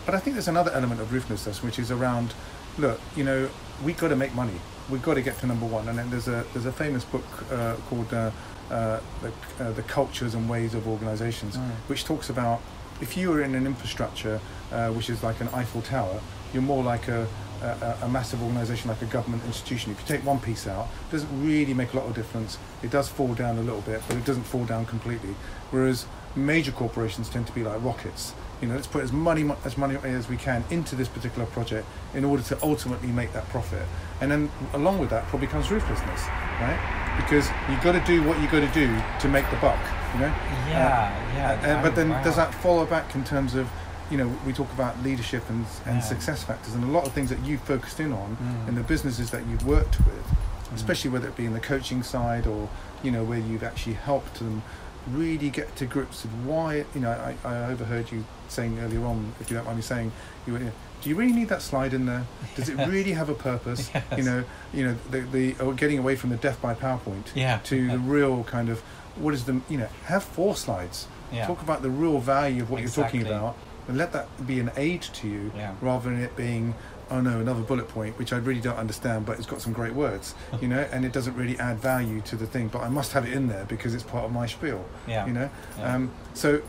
[0.06, 2.34] But I think there's another element of ruthlessness, which is around,
[2.78, 3.48] look, you know,
[3.84, 4.60] we got to make money.
[4.90, 5.88] We've got to get to number one.
[5.88, 8.30] And then there's a there's a famous book uh, called uh,
[8.70, 11.70] uh, the, uh, the Cultures and Ways of Organizations, Mm.
[11.88, 12.60] which talks about
[13.00, 14.40] if you are in an infrastructure
[14.72, 16.20] uh, which is like an Eiffel Tower,
[16.52, 17.26] you're more like a,
[17.62, 19.92] a, a massive organization like a government institution.
[19.92, 22.58] If you take one piece out, it doesn't really make a lot of difference.
[22.82, 25.34] It does fall down a little bit, but it doesn't fall down completely.
[25.70, 28.34] Whereas major corporations tend to be like rockets.
[28.60, 31.86] You know, let's put as money as money as we can into this particular project
[32.14, 33.82] in order to ultimately make that profit.
[34.20, 36.28] And then along with that probably comes ruthlessness,
[36.60, 36.78] right?
[37.16, 38.86] Because you've got to do what you've got to do
[39.20, 39.80] to make the buck.
[40.14, 40.34] You know.
[40.68, 41.60] Yeah, yeah.
[41.60, 42.22] Uh, uh, but then wow.
[42.22, 43.68] does that follow back in terms of,
[44.12, 46.00] you know, we talk about leadership and, and Yeah.
[46.00, 48.68] success factors, and a lot of things that you've focused in on Mm.
[48.68, 50.74] in the businesses that you've worked with, Mm.
[50.76, 52.68] especially whether it be in the coaching side or,
[53.02, 54.62] you know, where you've actually helped them
[55.10, 59.32] really get to grips with why, you know, I, I overheard you saying earlier on,
[59.40, 60.12] if you don't mind me saying,
[60.46, 62.24] you were, do you really need that slide in there?
[62.54, 63.90] Does it really have a purpose?
[64.16, 64.44] You know,
[64.74, 67.58] you know, the, the or getting away from the death by PowerPoint Yeah.
[67.64, 68.80] to the real kind of
[69.16, 71.46] what is the you know have four slides Yeah.
[71.46, 73.56] talk about the real value of what you're talking about
[73.88, 75.74] and let that be an aid to you Yeah.
[75.80, 76.74] rather than it being
[77.10, 79.92] oh no another bullet point which i really don't understand but it's got some great
[79.94, 83.12] words you know and it doesn't really add value to the thing but i must
[83.12, 85.26] have it in there because it's part of my spiel Yeah.
[85.26, 85.94] you know Yeah.
[85.96, 86.62] um, so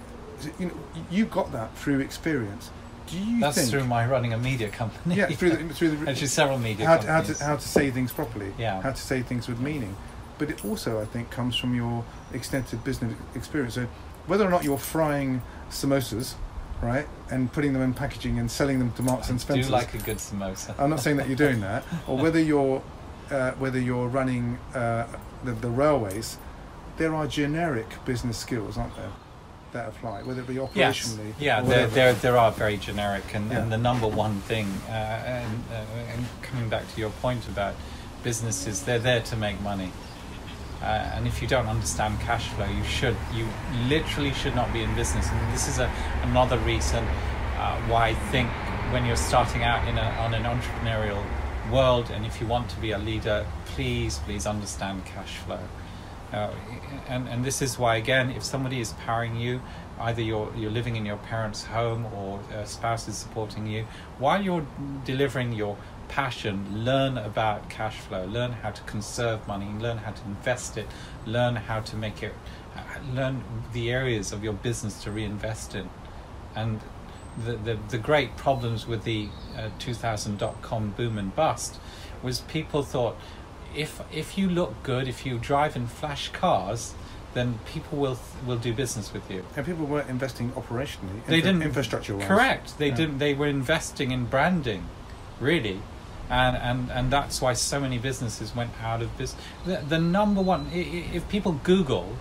[0.59, 0.73] you know
[1.09, 2.71] you got that through experience
[3.07, 5.15] do you That's think through my running a media company.
[5.15, 7.37] yeah through the, through the Actually, several media how to, how companies.
[7.39, 8.81] to how to say things properly, Yeah.
[8.81, 9.95] how to say things with meaning.
[10.39, 13.75] But it also, I think, comes from your extensive business experience.
[13.75, 13.87] So,
[14.25, 16.35] whether or not you're frying samosas
[16.83, 19.63] right, and putting them in packaging and selling them to Marks and Spencer.
[19.63, 20.75] Do like a good samosa.
[20.77, 22.81] I'm not saying that you're doing that, or whether you're
[23.31, 25.07] uh, whether you're running uh,
[25.43, 26.37] the, the railways,
[26.97, 29.11] there are generic business skills, aren't there,
[29.71, 31.33] that apply, whether it be Yes, operationally.
[31.39, 33.59] yeah, or there, there, there are very generic, and, Yeah.
[33.61, 37.73] and the number one thing, uh, and, uh, and coming back to your point about
[38.23, 39.91] businesses, they're there to make money.
[40.83, 43.47] Uh, and if you don't understand cash flow, you should, you
[43.87, 45.29] literally should not be in business.
[45.31, 45.89] And this is a,
[46.23, 47.05] another reason
[47.57, 48.49] uh, why I think
[48.91, 51.23] when you're starting out in a, on an entrepreneurial
[51.71, 55.61] world, and if you want to be a leader, please, please understand cash flow.
[56.33, 56.51] Uh,
[57.07, 59.61] and, and this is why, again, if somebody is powering you,
[59.99, 63.85] either you're, you're living in your parents' home or a spouse is supporting you,
[64.17, 64.65] while you're
[65.05, 65.77] delivering your
[66.17, 70.87] passion, learn about cash flow, learn how to conserve money, learn how to invest it,
[71.25, 72.33] learn how to make it,
[72.75, 72.81] uh,
[73.15, 75.89] learn the areas of your business to reinvest in.
[76.55, 76.81] And
[77.43, 81.79] the, the, the great problems with the uh, 2000 dot com boom and bust
[82.21, 83.15] was people thought
[83.75, 86.93] if if you look good, if you drive in flash cars,
[87.33, 89.43] then people will will do business with you.
[89.57, 91.25] And people weren't investing operationally.
[91.25, 92.15] They didn't infrastructure.
[92.19, 92.77] Correct.
[92.77, 92.95] They Yeah.
[92.99, 93.17] didn't.
[93.17, 94.83] They were investing in branding,
[95.39, 95.79] really,
[96.29, 99.41] and and and that's why so many businesses went out of business.
[99.65, 102.15] The, the number one, if people Google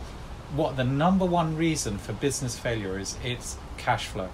[0.54, 4.28] what the number one reason for business failure is, it's cash flow.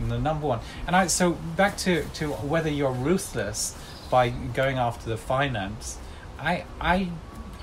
[0.00, 0.60] And the number one.
[0.86, 3.76] And I so back to to whether you're ruthless
[4.10, 5.98] by going after the finance.
[6.38, 7.10] I I.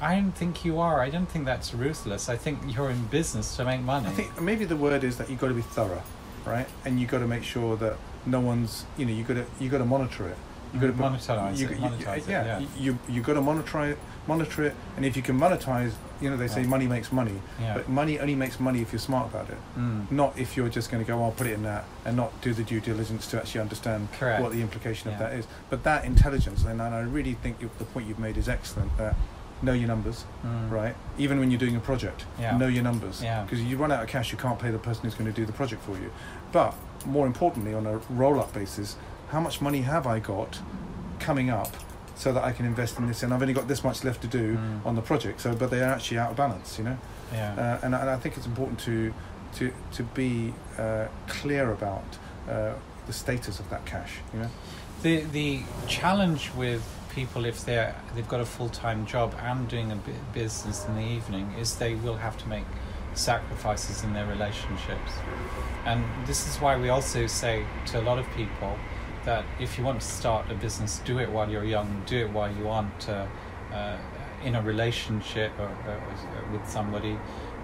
[0.03, 0.99] I don't think you are.
[0.99, 2.27] I don't think that's ruthless.
[2.27, 4.07] I think you're in business to make money.
[4.07, 6.01] I think maybe the word is that you've got to be thorough,
[6.43, 6.65] right?
[6.85, 9.69] And you've got to make sure that no one's, you know, you got to you
[9.69, 10.37] got to monitor it.
[10.73, 12.67] You got to Monetize you, it, you- monetize it, yeah, yeah.
[12.79, 16.37] you you got to monitor it, monitor it, and if you can monetize, you know,
[16.37, 16.67] they say Yeah.
[16.67, 17.73] money makes money, Yeah.
[17.73, 19.57] but money only makes money if you're smart about it.
[19.77, 20.09] Mm.
[20.11, 22.39] Not if you're just going to go, oh, I'll put it in that, and not
[22.41, 24.41] do the due diligence to actually understand Correct.
[24.41, 25.45] what the implication of that is.
[25.69, 28.95] But that intelligence, and, and I really think you, the point you've made is excellent.
[28.97, 29.15] That
[29.63, 30.71] know your numbers, Mm.
[30.71, 30.95] right?
[31.19, 32.57] Even when you're doing a project, Yeah.
[32.57, 33.21] know your numbers.
[33.21, 33.43] Yeah.
[33.43, 35.45] Because you run out of cash, you can't pay the person who's going to do
[35.45, 36.11] the project for you.
[36.51, 36.73] But
[37.05, 38.95] more importantly, on a roll-up basis,
[39.31, 40.59] how much money have I got
[41.19, 41.71] coming up
[42.15, 43.23] so that I can invest in this?
[43.23, 44.85] And I've only got this much left to do Mm.
[44.85, 45.41] on the project.
[45.41, 46.97] So, but they are actually out of balance, you know.
[47.33, 47.53] Yeah.
[47.53, 49.13] Uh, and, I- and I think it's important to
[49.57, 52.03] to to be uh, clear about
[52.49, 52.73] uh,
[53.07, 54.49] the status of that cash, you know.
[55.03, 56.81] the the challenge with
[57.15, 59.97] people if they're they've got a full time job and doing a
[60.33, 62.63] business in the evening is they will have to make
[63.13, 65.11] sacrifices in their relationships,
[65.85, 68.77] and this is why we also say to a lot of people
[69.25, 72.29] that if you want to start a business, do it while you're young, do it
[72.29, 73.25] while you aren't uh,
[73.71, 73.97] uh,
[74.43, 76.01] in a relationship or, or
[76.51, 77.17] with somebody.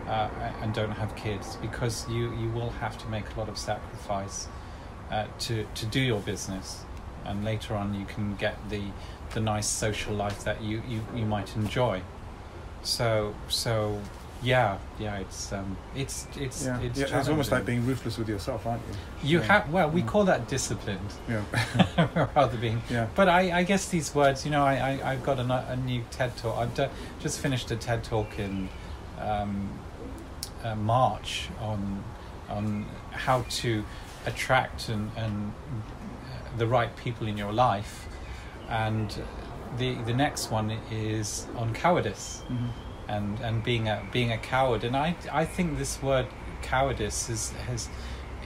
[0.07, 0.29] Uh,
[0.61, 4.47] and don't have kids because you, you will have to make a lot of sacrifice
[5.11, 6.85] uh, to, to do your business
[7.27, 8.81] and later on you can get the
[9.33, 12.01] the nice social life that you, you, you might enjoy
[12.81, 14.01] so so
[14.43, 18.29] yeah yeah it's um it's it's Yeah, it's, yeah, it's almost like being ruthless with
[18.29, 19.29] yourself, aren't you?
[19.29, 19.45] you yeah.
[19.45, 20.07] have well we Yeah.
[20.07, 21.41] call that disciplined Yeah,
[22.35, 23.07] rather being yeah.
[23.15, 26.03] but I, I guess these words, you know, I, I, I've got a, a new
[26.11, 26.57] TED talk.
[26.57, 26.87] I've d-
[27.19, 28.69] just finished a TED talk in
[29.19, 29.69] um,
[30.63, 32.03] uh, March on
[32.49, 33.83] on how to
[34.25, 38.07] attract and, and uh, the right people in your life,
[38.69, 39.19] and
[39.77, 42.69] the the next one is on cowardice Mhm.
[43.07, 44.83] And and being a being a coward.
[44.83, 46.27] And I I think this word
[46.61, 47.89] cowardice is has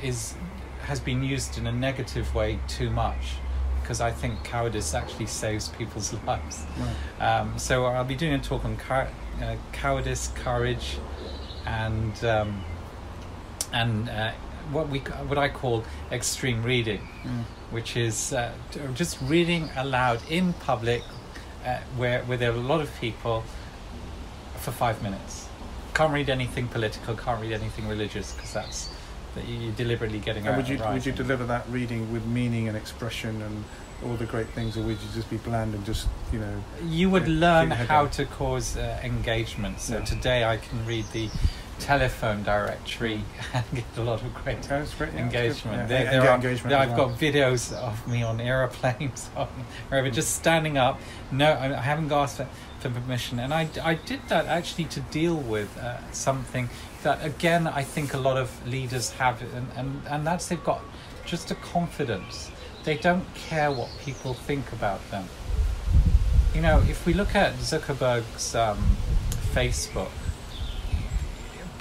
[0.03, 0.35] is
[0.83, 3.35] has been used in a negative way too much
[3.81, 6.65] because I think cowardice actually saves people's lives.
[7.19, 7.25] Right.
[7.39, 9.07] Um, so I'll be doing a talk on cow-
[9.41, 10.97] uh, cowardice, courage,
[11.65, 12.63] and um,
[13.73, 14.31] and uh,
[14.71, 17.43] what we what I call extreme reading, Mm.
[17.71, 18.51] which is uh,
[18.95, 21.03] just reading aloud in public,
[21.65, 23.43] uh, where where there are a lot of people,
[24.61, 25.47] for five minutes.
[25.93, 27.15] Can't read anything political.
[27.15, 28.89] Can't read anything religious because that's
[29.35, 30.45] that you- you're deliberately getting.
[30.47, 33.63] And would you would you deliver that reading with meaning and expression and
[34.03, 36.63] all the great things, or would you just be bland and just you know?
[36.85, 39.79] You would learn keep your head how to cause uh, engagement.
[39.79, 40.05] So Yeah.
[40.05, 41.29] today I can read the
[41.79, 44.61] telephone directory and get a lot of great
[45.15, 45.77] yeah, engagement.
[45.77, 47.09] Yeah, There, and- and there are, engagement I've well.
[47.09, 49.47] got videos of me on aeroplanes, on
[49.89, 50.99] wherever, just standing up.
[51.31, 52.47] No, I haven't for
[52.89, 56.69] permission, and I, I did that actually to deal with uh, something
[57.03, 60.81] that again I think a lot of leaders have, and, and and that's they've got
[61.25, 62.51] just a confidence.
[62.83, 65.25] They don't care what people think about them.
[66.55, 68.97] You know, if we look at Zuckerberg's um,
[69.53, 70.09] Facebook,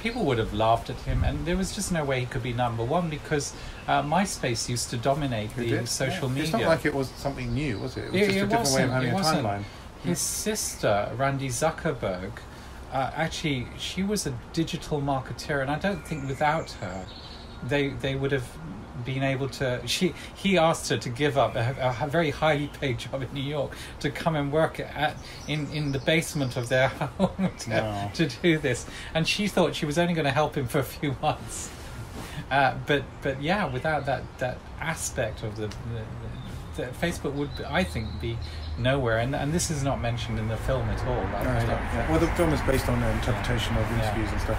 [0.03, 2.53] people would have laughed at him, and there was just no way he could be
[2.53, 3.53] number one because
[3.89, 5.89] uh, MySpace used to dominate Who the did?
[5.89, 6.35] social Yeah.
[6.35, 6.43] media.
[6.45, 8.05] It's not like it was something new, was it?
[8.05, 9.63] It was It- just it a different way of having a timeline.
[10.05, 12.33] His sister, Randy Zuckerberg,
[12.93, 17.05] uh, actually, she was a digital marketeer, and I don't think without her,
[17.63, 18.49] they they would have
[19.05, 19.81] been able to.
[19.87, 23.43] She he asked her to give up a, a very highly paid job in New
[23.43, 25.15] York to come and work at
[25.47, 26.89] in in the basement of their
[27.19, 28.11] home to, Wow.
[28.15, 30.85] to do this, and she thought she was only going to help him for a
[30.85, 31.71] few months.
[32.51, 36.03] Uh, but but yeah, without that that aspect of the, the,
[36.77, 38.39] the Facebook would I think be
[38.79, 41.15] nowhere, and and this is not mentioned in the film at all.
[41.15, 42.11] No, I it's don't not, yeah.
[42.11, 44.05] Well, the film is based on an interpretation of Yeah.
[44.05, 44.59] interviews and stuff.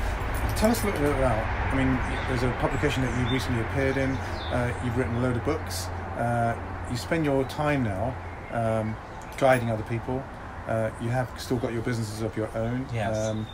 [0.58, 1.38] Tell us a little bit about.
[1.74, 1.98] I mean,
[2.28, 4.12] there's a publication that you recently appeared in.
[4.12, 5.88] Uh, you've written a load of books.
[6.18, 6.56] Uh,
[6.92, 8.16] you spend your time now
[8.52, 8.96] um,
[9.38, 10.22] guiding other people.
[10.68, 12.86] Uh, you have still got your businesses of your own.
[12.94, 13.18] Yes.
[13.18, 13.48] Um,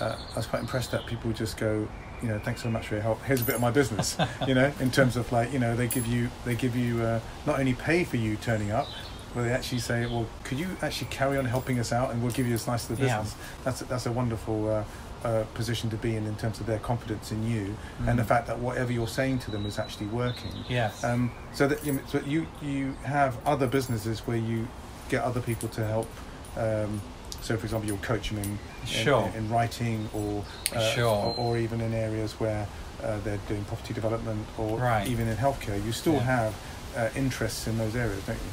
[0.00, 1.86] uh, I was quite impressed that people just go,
[2.22, 3.22] you know, thanks so much for your help.
[3.24, 4.16] Here's a bit of my business.
[4.46, 7.20] you know, in terms of like, you know, they give you they give you uh,
[7.46, 8.86] not only pay for you turning up,
[9.34, 12.32] but they actually say, well, could you actually carry on helping us out, and we'll
[12.32, 13.18] give you a slice of the Yeah.
[13.20, 13.36] business.
[13.64, 14.68] That's a, that's a wonderful.
[14.70, 14.84] Uh,
[15.22, 18.26] uh, position to be in in terms of their confidence in you and the Mm.
[18.26, 20.50] fact that whatever you're saying to them is actually working.
[20.66, 21.04] Yes.
[21.04, 24.66] Um, so that you, so you you have other businesses where you
[25.10, 26.08] get other people to help.
[26.56, 27.02] Um,
[27.42, 29.30] so, for example, you'll coach them in, in, Sure.
[29.36, 31.06] in, writing or, uh, Sure.
[31.06, 32.66] or or even in areas where
[33.02, 35.06] uh, they're doing property development or Right.
[35.08, 35.82] even in healthcare.
[35.84, 36.20] You still Yeah.
[36.36, 36.54] have
[36.96, 38.50] uh, interests in those areas, don't you?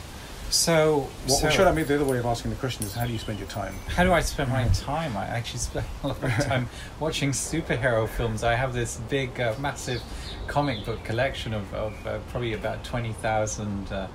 [0.50, 3.06] so, What, so should I mean the other way of asking the question is how
[3.06, 3.74] do you spend your time?
[3.88, 5.18] how do I spend my time?
[5.18, 6.70] I actually spend a lot of time
[7.02, 8.44] watching superhero films.
[8.44, 10.02] I have this big, uh, massive
[10.48, 14.08] comic book collection of, of uh, probably about twenty thousand uh,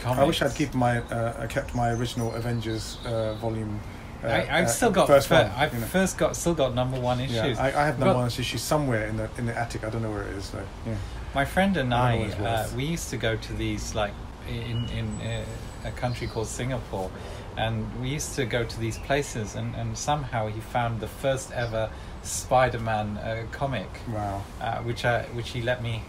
[0.00, 0.20] comics.
[0.20, 3.80] I wish I'd keep my uh, I kept my original Avengers uh, volume.
[4.22, 5.06] Uh, I, I've uh, still got.
[5.06, 5.50] first fir- one.
[5.56, 5.86] I've you know.
[5.86, 7.56] first got still got number one issues.
[7.56, 9.84] Yeah, I, I have number one issue somewhere in the in the attic.
[9.84, 10.66] I don't know where it is though.
[10.86, 10.96] Yeah.
[11.34, 13.94] My friend and I I, don't know what uh, we used to go to these
[13.94, 14.12] like
[14.48, 15.44] in in uh,
[15.84, 17.10] a country called Singapore,
[17.56, 21.52] and we used to go to these places, and, and somehow he found the first
[21.52, 21.88] ever
[22.22, 24.42] Spider-Man uh, comic, Wow.
[24.60, 26.02] uh, which I which he let me.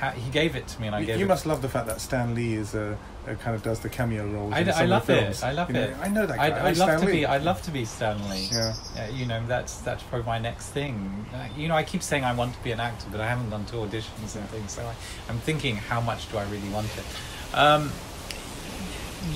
[0.00, 1.28] Ha- he gave it to me, and I You, gave you it.
[1.28, 2.96] must love the fact that Stan Lee is uh,
[3.28, 4.52] uh, kind of does the cameo roles.
[4.52, 5.38] I, in d- some I the love films.
[5.42, 5.44] it.
[5.44, 5.96] I love You know, it.
[6.00, 6.44] I know that guy.
[6.46, 7.26] I'd, I I'd love to be.
[7.26, 8.48] I'd love to be Stan Lee.
[8.52, 8.74] Yeah.
[8.96, 11.26] Uh, you know, that's that's probably my next thing.
[11.34, 13.50] Uh, you know, I keep saying I want to be an actor, but I haven't
[13.50, 14.72] gone to auditions and things.
[14.72, 14.94] So I,
[15.28, 17.56] I'm thinking, how much do I really want it?
[17.56, 17.90] Um,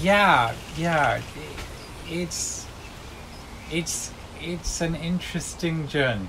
[0.00, 1.20] yeah, yeah.
[2.08, 2.66] It's
[3.70, 6.28] it's it's an interesting journey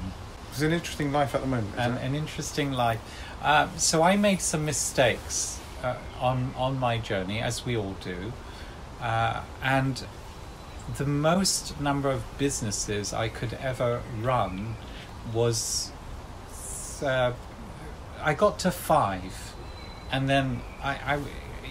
[0.52, 1.74] It's an interesting life at the moment.
[1.76, 1.80] it?
[1.80, 3.00] an interesting life.
[3.42, 5.59] Um, so I made some mistakes uh,
[6.20, 8.34] on on my journey, as we all do,
[9.02, 10.04] uh, and
[10.98, 14.76] the most number of businesses I could ever run
[15.34, 15.92] was
[17.04, 17.34] uh,
[18.22, 19.54] I got to five,
[20.12, 21.20] and then I, I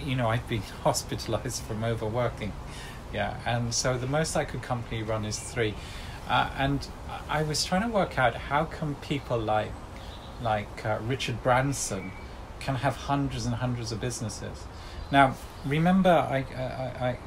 [0.03, 2.53] you know I've been hospitalized from overworking,
[3.13, 5.75] yeah, and so the most I could company run is three,
[6.27, 6.87] uh, and
[7.27, 9.71] I was trying to work out how come people like
[10.41, 12.11] like uh, Richard Branson
[12.59, 14.63] can have hundreds and hundreds of businesses.
[15.11, 15.35] Now,
[15.65, 17.17] remember, I, I, I,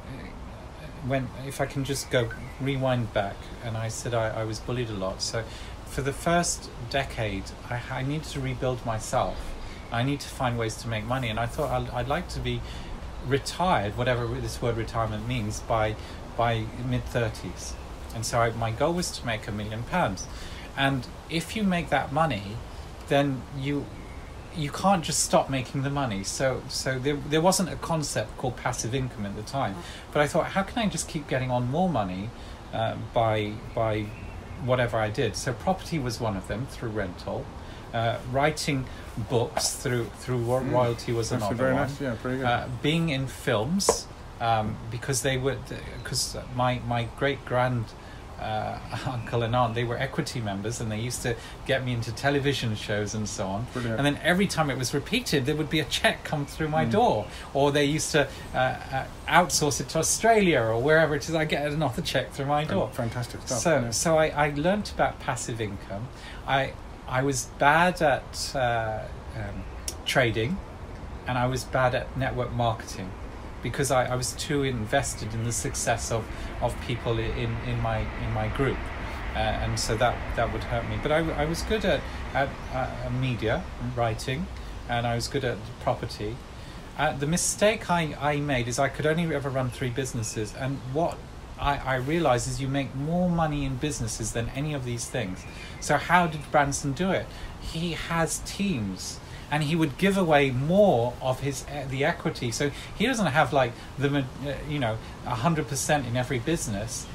[1.05, 2.29] when if I can just go
[2.61, 5.21] rewind back, and I said I, I was bullied a lot.
[5.21, 5.43] So,
[5.85, 9.37] for the first decade, I, I needed to rebuild myself.
[9.91, 12.39] I need to find ways to make money, and I thought I'd, I'd like to
[12.39, 12.61] be
[13.27, 15.95] retired, whatever this word retirement means, by
[16.37, 17.73] by mid thirties.
[18.15, 20.27] And so I, my goal was to make a million pounds.
[20.77, 22.57] And if you make that money,
[23.07, 23.85] then you
[24.55, 26.23] you can't just stop making the money.
[26.23, 29.75] So so there there wasn't a concept called passive income at the time.
[30.11, 32.29] But I thought, how can I just keep getting on more money
[32.73, 34.05] uh, by by
[34.65, 35.35] whatever I did?
[35.35, 37.45] So property was one of them through rental.
[37.93, 38.85] Uh, writing
[39.29, 40.71] books through through Mm.
[40.71, 42.01] royalty was That's another very one nice.
[42.01, 42.45] Yeah, pretty good.
[42.47, 44.07] uh, being in films
[44.41, 45.57] um, because they were
[46.03, 47.85] because my my great grand
[48.43, 48.77] uh,
[49.07, 51.35] uncle and aunt they were equity members and they used to
[51.65, 53.97] get me into television shows and so on Brilliant.
[53.97, 56.83] and then every time it was repeated there would be a check come through my
[56.85, 56.91] Mm.
[56.91, 61.33] door or they used to uh, uh, outsource it to Australia or wherever it is
[61.35, 63.59] I get another check through my door Fantastic stuff.
[63.59, 63.89] so, yeah.
[63.91, 66.07] so I, I learnt about passive income.
[66.45, 66.73] I,
[67.07, 68.99] I was bad at uh,
[69.37, 69.63] um,
[70.05, 70.57] trading,
[71.27, 73.09] and I was bad at network marketing,
[73.63, 76.25] because I, I was too invested in the success of,
[76.61, 78.77] of people in, in my in my group,
[79.33, 80.99] uh, and so that that would hurt me.
[81.01, 82.01] But I, I was good at
[82.33, 83.63] at uh, media
[83.95, 84.45] writing,
[84.89, 86.35] and I was good at property.
[86.97, 90.77] Uh, the mistake I, I made is I could only ever run three businesses, and
[90.91, 91.17] what
[91.59, 95.43] I, I realize is you make more money in businesses than any of these things.
[95.79, 97.25] So how did Branson do it?
[97.61, 99.19] He has teams
[99.53, 102.51] and he would give away more of his uh, the equity.
[102.51, 104.23] So he doesn't have like the uh,
[104.67, 107.05] you know hundred percent in every business.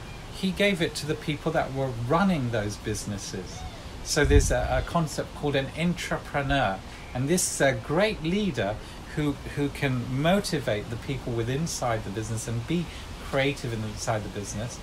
[0.41, 3.59] He gave it to the people that were running those businesses.
[4.05, 6.79] So there's a, a concept called an intrapreneur,
[7.13, 8.77] and this is a great leader
[9.17, 12.87] who who can motivate the people within inside the business and be
[13.31, 14.79] creative inside the business.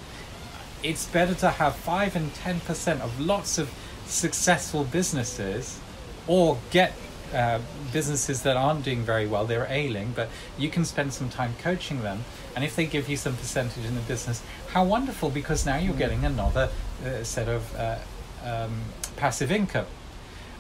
[0.83, 3.69] It's better to have five and ten percent of lots of
[4.07, 5.79] successful businesses,
[6.27, 6.91] or get
[7.33, 7.59] uh,
[7.91, 12.01] businesses that aren't doing very well, they're ailing, but you can spend some time coaching
[12.01, 12.23] them.
[12.55, 15.95] And if they give you some percentage in the business, how wonderful, because now you're
[15.95, 16.69] getting another
[17.05, 17.97] uh, set of uh,
[18.43, 18.81] um,
[19.15, 19.87] passive income.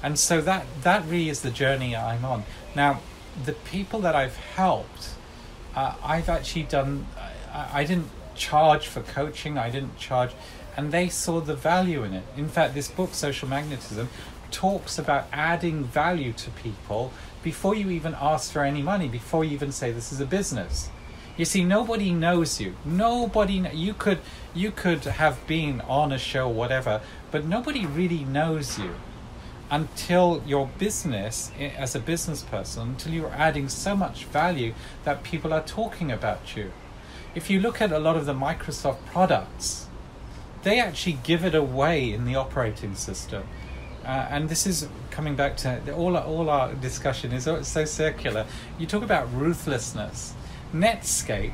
[0.03, 2.43] And so that, that really is the journey I'm on.
[2.75, 2.99] Now,
[3.43, 5.09] the people that I've helped,
[5.75, 7.07] uh, I've actually done,
[7.51, 10.31] I, I didn't charge for coaching, I didn't charge,
[10.77, 12.23] and they saw the value in it.
[12.35, 14.09] In fact, this book, Social Magnetism,
[14.55, 17.11] talks about adding value to people
[17.43, 20.89] before you even ask for any money, before you even say this is a business.
[21.35, 22.75] You see, nobody knows you.
[22.85, 23.55] Nobody.
[23.73, 24.19] You could
[24.53, 27.01] you could have been on a show, whatever,
[27.31, 28.95] but nobody really knows you
[29.69, 35.23] until your business, eh, as a business person, until you're adding so much value that
[35.23, 36.71] people are talking about you.
[37.33, 39.87] If you look at a lot of the Microsoft products,
[40.63, 43.43] they actually give it away in the operating system.
[44.05, 48.45] Uh, and this is coming back to all our, all our discussion is so circular.
[48.77, 50.33] You talk about ruthlessness.
[50.73, 51.53] Netscape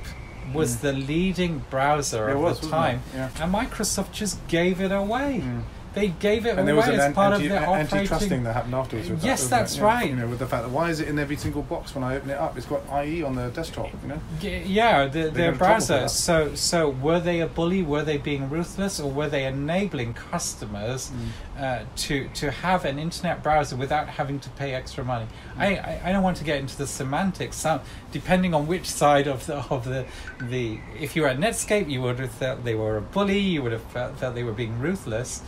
[0.53, 3.29] was the leading browser It of was, the time, Yeah.
[3.39, 5.41] and Microsoft just gave it away.
[5.45, 5.61] Mm.
[5.93, 8.07] They gave it And away an as part anti, of the operating.
[8.07, 9.09] antitrusting that happened afterwards.
[9.09, 9.83] That, Yes, that's Yeah.
[9.83, 10.09] right.
[10.09, 12.15] You know, with the fact that why is it in every single box when I
[12.15, 12.55] open it up?
[12.57, 13.89] It's got IE on the desktop.
[14.01, 14.19] You know.
[14.41, 16.07] Yeah, the, their got in trouble for browser.
[16.07, 17.83] So, so were they a bully?
[17.83, 21.61] Were they being ruthless, or were they enabling customers Mm.
[21.61, 25.25] uh, to to have an internet browser without having to pay extra money?
[25.57, 25.61] Mm.
[25.61, 27.57] I, I, I don't want to get into the semantics.
[27.57, 27.81] Some
[28.13, 30.05] depending on which side of the of the
[30.39, 33.39] the if you were at Netscape, you would have felt they were a bully.
[33.39, 35.41] You would have felt, felt they were being ruthless.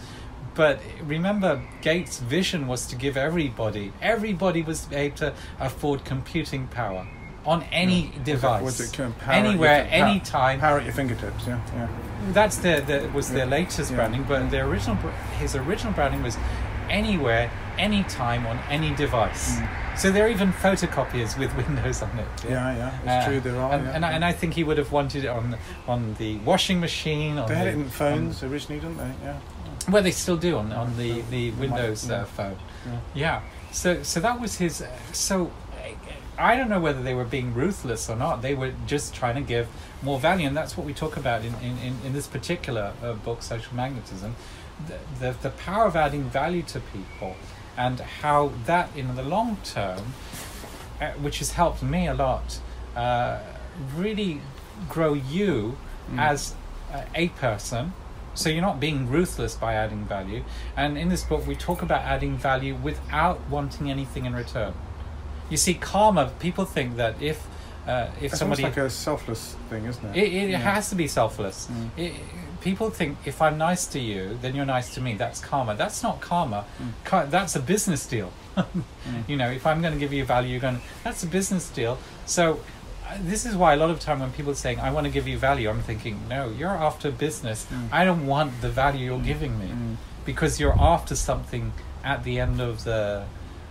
[0.56, 7.08] But remember, Gates' vision was to give everybody, everybody was able to afford computing power
[7.45, 10.60] on any device, Was it kind of power at your anywhere, anytime.
[10.60, 11.45] Power at your fingertips.
[11.47, 11.60] Yeah.
[11.74, 11.88] Yeah.
[12.32, 13.97] That's the, the was their latest Yeah.
[13.97, 14.95] branding, but the original
[15.39, 16.38] his original branding was
[16.89, 19.58] anywhere, anytime on any device.
[19.60, 19.97] Mm.
[19.97, 22.28] So there are even photocopiers with Windows on it.
[22.47, 22.76] Yeah.
[22.78, 22.99] Yeah.
[22.99, 23.39] It's Uh, true.
[23.41, 23.74] There are.
[23.74, 23.91] and, yeah.
[23.95, 27.38] and, I, and I think he would have wanted it on on the washing machine.
[27.39, 29.12] On they had the, it in phones originally, didn't they?
[29.26, 29.39] Yeah.
[29.89, 32.57] Well, they still do on on the the Windows uh, phone.
[32.86, 32.99] Yeah.
[33.13, 33.41] Yeah.
[33.71, 34.81] So so that was his.
[34.81, 35.51] Uh, so
[36.38, 38.41] I don't know whether they were being ruthless or not.
[38.41, 39.67] They were just trying to give
[40.01, 43.13] more value, and that's what we talk about in in, in, in this particular uh,
[43.13, 44.36] book, Social Magnetism.
[44.88, 47.36] The, the the power of adding value to people,
[47.77, 50.13] and how that in the long term,
[51.01, 52.59] uh, which has helped me a lot,
[52.95, 53.39] uh,
[53.95, 54.41] really
[54.89, 55.77] grow you
[56.11, 56.19] Mm.
[56.19, 56.53] as
[56.93, 57.93] uh, a person.
[58.36, 60.43] So you're not being ruthless by adding value.
[60.75, 64.73] And in this book, we talk about adding value without wanting anything in return.
[65.49, 66.31] You see, karma.
[66.39, 67.45] People think that if
[67.88, 70.17] uh, if It's somebody like a selfless thing, isn't it?
[70.23, 70.57] it, it Yeah.
[70.59, 71.67] has to be selfless.
[71.69, 71.89] Mm.
[71.97, 72.13] It,
[72.61, 75.15] people think if I'm nice to you, then you're nice to me.
[75.15, 75.75] That's karma.
[75.75, 76.63] That's not karma.
[76.81, 76.91] Mm.
[77.03, 78.31] Ka- that's a business deal.
[79.27, 80.77] You know, if I'm going to give you value, you're going.
[80.77, 80.81] to...
[81.03, 81.97] That's a business deal.
[82.25, 82.59] So.
[83.22, 85.28] This is why a lot of time when people are saying I want to give
[85.28, 87.66] you value, I'm thinking no, you're after business.
[87.72, 87.89] Mm.
[87.91, 89.95] I don't want the value you're giving me Mm.
[90.26, 93.26] because you're after something at the end of the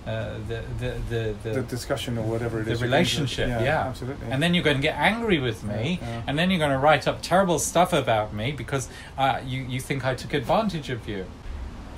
[0.04, 2.78] uh, the, the, the, the, The discussion or whatever it the is.
[2.80, 3.86] to- relationship, yeah.
[3.86, 4.26] absolutely.
[4.32, 6.22] and then you're going to get angry with me, Yeah, yeah.
[6.26, 9.78] and then you're going to write up terrible stuff about me because uh, you you
[9.80, 11.24] think I took advantage of you.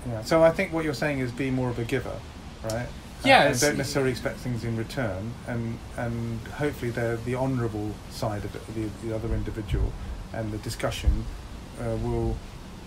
[0.06, 0.22] Yeah.
[0.22, 2.16] So I think what you're saying is be more of a giver,
[2.64, 2.88] right?
[3.24, 8.44] Yeah, And don't necessarily expect things in return, and and hopefully the the honourable side
[8.44, 9.92] of it, the the other individual,
[10.32, 11.24] and the discussion
[11.80, 12.36] uh, will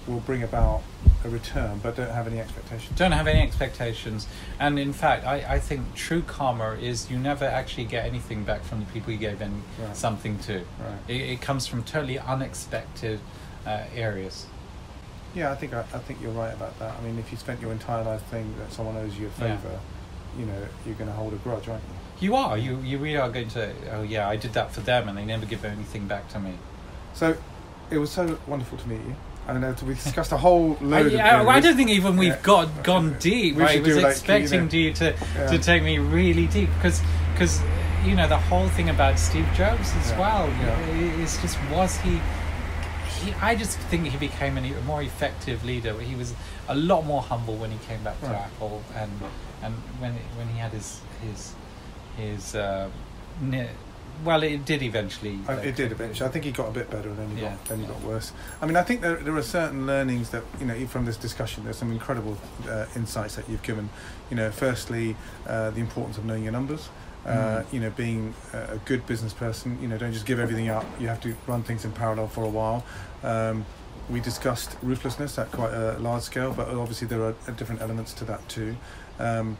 [0.05, 0.81] will bring about
[1.25, 2.97] a return, but don't have any expectations.
[2.97, 4.25] Don't have any expectations,
[4.59, 8.63] and in fact, I, I think true karma is you never actually get anything back
[8.63, 9.97] from the people you gave any, Right.
[9.97, 10.53] something to.
[10.59, 10.99] Right.
[11.09, 13.19] It, it comes from totally unexpected
[13.65, 14.45] uh, areas.
[15.35, 16.95] Yeah, I think I, I think you're right about that.
[16.97, 19.57] I mean, if you spent your entire life thinking that someone owes you a Yeah.
[20.37, 22.27] You know, you're going to hold a grudge, aren't you?
[22.27, 23.71] You are you you really are going to.
[23.93, 26.53] Oh yeah, I did that for them, and they never give anything back to me.
[27.13, 27.35] So,
[27.91, 29.15] it was so wonderful to meet you.
[29.47, 32.29] And uh, we discussed a whole load I, of yeah, I don't think even we've
[32.33, 32.41] Yeah.
[32.41, 33.55] got gone deep.
[33.55, 35.47] We I was like, expecting you you to Yeah.
[35.51, 37.01] to take me really deep because
[37.33, 37.61] because
[38.03, 40.19] you know the whole thing about Steve Jobs as Yeah.
[40.19, 41.23] well Yeah.
[41.23, 42.19] is just was he
[43.23, 45.93] he, I just think he became a more effective leader.
[45.99, 46.33] He was
[46.67, 48.35] a lot more humble when he came back to Right.
[48.35, 49.11] Apple, and
[49.63, 51.53] and when when he had his his
[52.17, 52.89] his uh,
[53.41, 53.69] ne-
[54.23, 55.37] well, it did eventually.
[55.47, 56.27] Like, it did eventually.
[56.27, 57.91] I think he got a bit better and then he Yeah, got then he yeah.
[57.91, 58.31] got worse.
[58.61, 61.63] I mean, I think there, there are certain learnings that you know from this discussion.
[61.65, 62.37] There's some incredible
[62.67, 63.89] uh, insights that you've given.
[64.31, 65.15] You know, firstly,
[65.45, 66.89] uh, the importance of knowing your numbers.
[67.27, 69.77] Uh, you know, being a good business person.
[69.81, 70.85] You know, don't just give everything up.
[70.97, 72.85] You have to run things in parallel for a while.
[73.21, 73.65] Um,
[74.09, 78.25] we discussed ruthlessness at quite a large scale, but obviously there are different elements to
[78.25, 78.77] that too.
[79.19, 79.57] Um,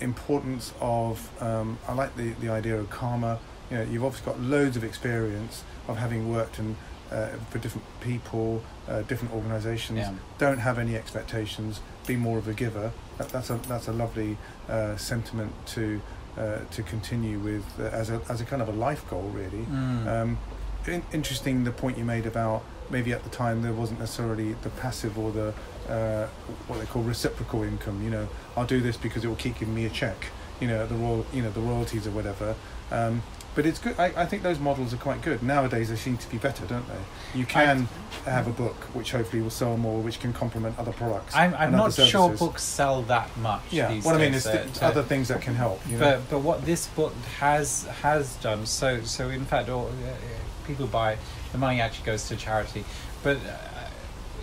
[0.00, 3.38] importance of um, I like the, the idea of karma.
[3.70, 6.76] You know, you've obviously got loads of experience of having worked in,
[7.10, 9.98] uh, for different people, uh, different organisations.
[9.98, 10.14] Yeah.
[10.38, 11.80] Don't have any expectations.
[12.06, 12.92] Be more of a giver.
[13.18, 14.36] That, that's a that's a lovely
[14.68, 16.00] uh, sentiment to
[16.36, 19.64] uh, to continue with uh, as a as a kind of a life goal, really.
[19.64, 20.06] Mm.
[20.06, 20.38] Um,
[20.86, 24.70] in, interesting the point you made about maybe at the time there wasn't necessarily the
[24.70, 25.52] passive or the
[25.88, 26.26] uh,
[26.66, 28.02] what they call reciprocal income.
[28.02, 30.26] You know, I'll do this because it will keep giving me a check.
[30.60, 32.54] You know, the royal, you know, the royalties or whatever.
[32.90, 33.22] Um,
[33.56, 33.98] but it's good.
[33.98, 35.88] I, I think those models are quite good nowadays.
[35.88, 37.38] They seem to be better, don't they?
[37.38, 37.88] You can
[38.26, 41.34] have a book which hopefully will sell more, which can complement other products.
[41.34, 43.62] I'm, I'm not sure books sell that much.
[43.70, 45.80] Yeah, what I mean is th- other things that can help.
[45.88, 46.00] You know?
[46.00, 50.12] But but what this book has has done so so in fact all, uh,
[50.66, 51.16] people buy
[51.52, 52.84] the money actually goes to charity,
[53.22, 53.88] but uh,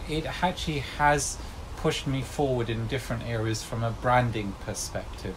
[0.10, 1.38] it actually has
[1.78, 5.36] pushed me forward in different areas from a branding perspective.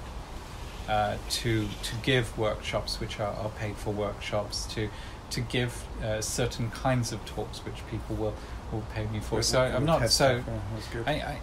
[0.88, 4.88] Uh, to to give workshops which are, are paid for workshops to
[5.30, 8.34] to give uh, certain kinds of talks which people will
[8.70, 9.42] will pay me for.
[9.42, 10.44] So I'm not so.
[10.94, 11.02] yeah.
[11.04, 11.38] I, I,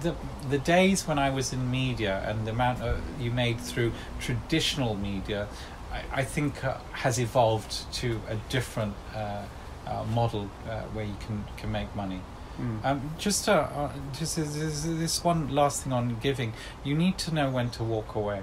[0.00, 0.14] the
[0.48, 4.94] the days when I was in media and the amount of, you made through traditional
[4.94, 5.46] media,
[5.92, 9.42] I, I think uh, has evolved to a different uh,
[9.86, 12.20] uh, model uh, where you can can make money.
[12.58, 12.84] Mm.
[12.84, 17.18] Um, just uh, uh, just this, this, this one last thing on giving, you need
[17.18, 18.40] to know when to walk away.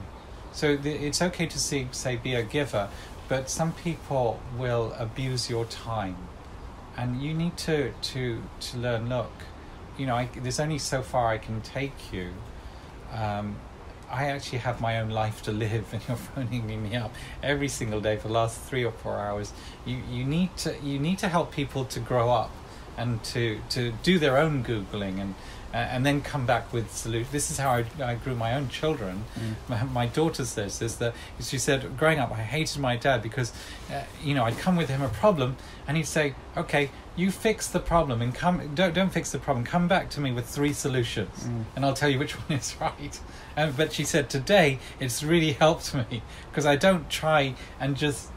[0.53, 2.89] So the, it's okay to see, say be a giver,
[3.27, 6.17] but some people will abuse your time,
[6.95, 9.09] and you need to to to learn.
[9.09, 9.31] Look,
[9.97, 12.33] you know, I, there's only so far I can take you.
[13.11, 13.57] Um,
[14.11, 17.99] I actually have my own life to live, and you're phoning me up every single
[17.99, 19.53] day for the last three or four hours.
[19.85, 22.51] You you need to you need to help people to grow up
[22.95, 25.33] and to to do their own googling and
[25.73, 27.31] uh, and then come back with solutions.
[27.31, 29.25] This is how I, I grew my own children.
[29.39, 29.69] Mm.
[29.69, 33.51] My, my daughter says this that she said growing up I hated my dad because
[33.91, 35.57] uh, you know I'd come with him a problem
[35.87, 39.65] and he'd say okay you fix the problem and come don't don't fix the problem
[39.65, 41.65] come back to me with three solutions Mm.
[41.75, 43.19] and I'll tell you which one is right.
[43.55, 48.29] And but she said today it's really helped me because I don't try and just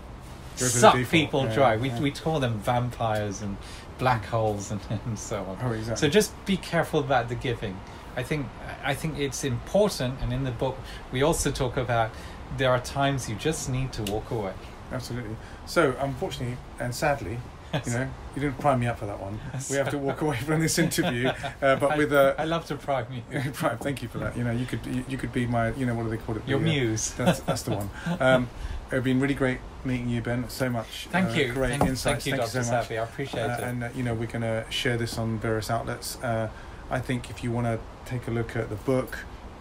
[0.57, 1.77] suck people yeah, dry.
[1.77, 2.01] We yeah.
[2.01, 3.57] we call them vampires and
[3.99, 5.59] black holes and, and so on.
[5.63, 5.97] Oh, exactly.
[5.97, 7.79] So just be careful about the giving.
[8.17, 8.47] I think
[8.83, 10.79] I think it's important, and in the book
[11.13, 12.11] we also talk about
[12.57, 14.55] there are times you just need to walk away.
[14.93, 15.37] Absolutely.
[15.67, 17.39] So, unfortunately and sadly,
[17.87, 19.39] you know, you didn't prime me up for that one.
[19.69, 22.35] We have to walk away from this interview, uh, but I, with a.
[22.39, 23.53] I love to prime you.
[23.53, 24.37] Prime, thank you for that.
[24.37, 25.73] You know, you could you, you could be my.
[25.75, 26.43] You know, what do they call it?
[26.47, 27.11] Your The, uh, muse.
[27.13, 27.91] That's that's the one.
[28.21, 28.49] Um,
[28.91, 30.49] it's been really great meeting you, Ben.
[30.49, 31.09] So much.
[31.11, 31.53] Thank uh, you.
[31.53, 32.25] Great thank, insights.
[32.25, 32.63] Thank you, Dr.
[32.65, 32.91] so much.
[32.91, 33.61] I appreciate Uh, it.
[33.63, 36.19] and uh, you know, we're going to share this on various outlets.
[36.23, 36.49] Uh,
[36.91, 39.19] I think if you want to take a look at the book,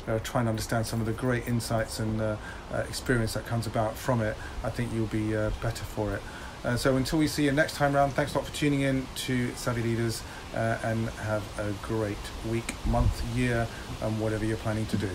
[0.07, 2.35] uh, try and understand some of the great insights and uh,
[2.71, 6.21] uh, experience that comes about from it, I think you'll be uh, better for it.
[6.63, 9.05] Uh, so until we see you next time round, thanks a lot for tuning in
[9.15, 10.23] to Savvy Leaders
[10.55, 12.17] uh, and have a great
[12.49, 13.67] week, month, year,
[14.01, 15.09] and whatever you're planning to do.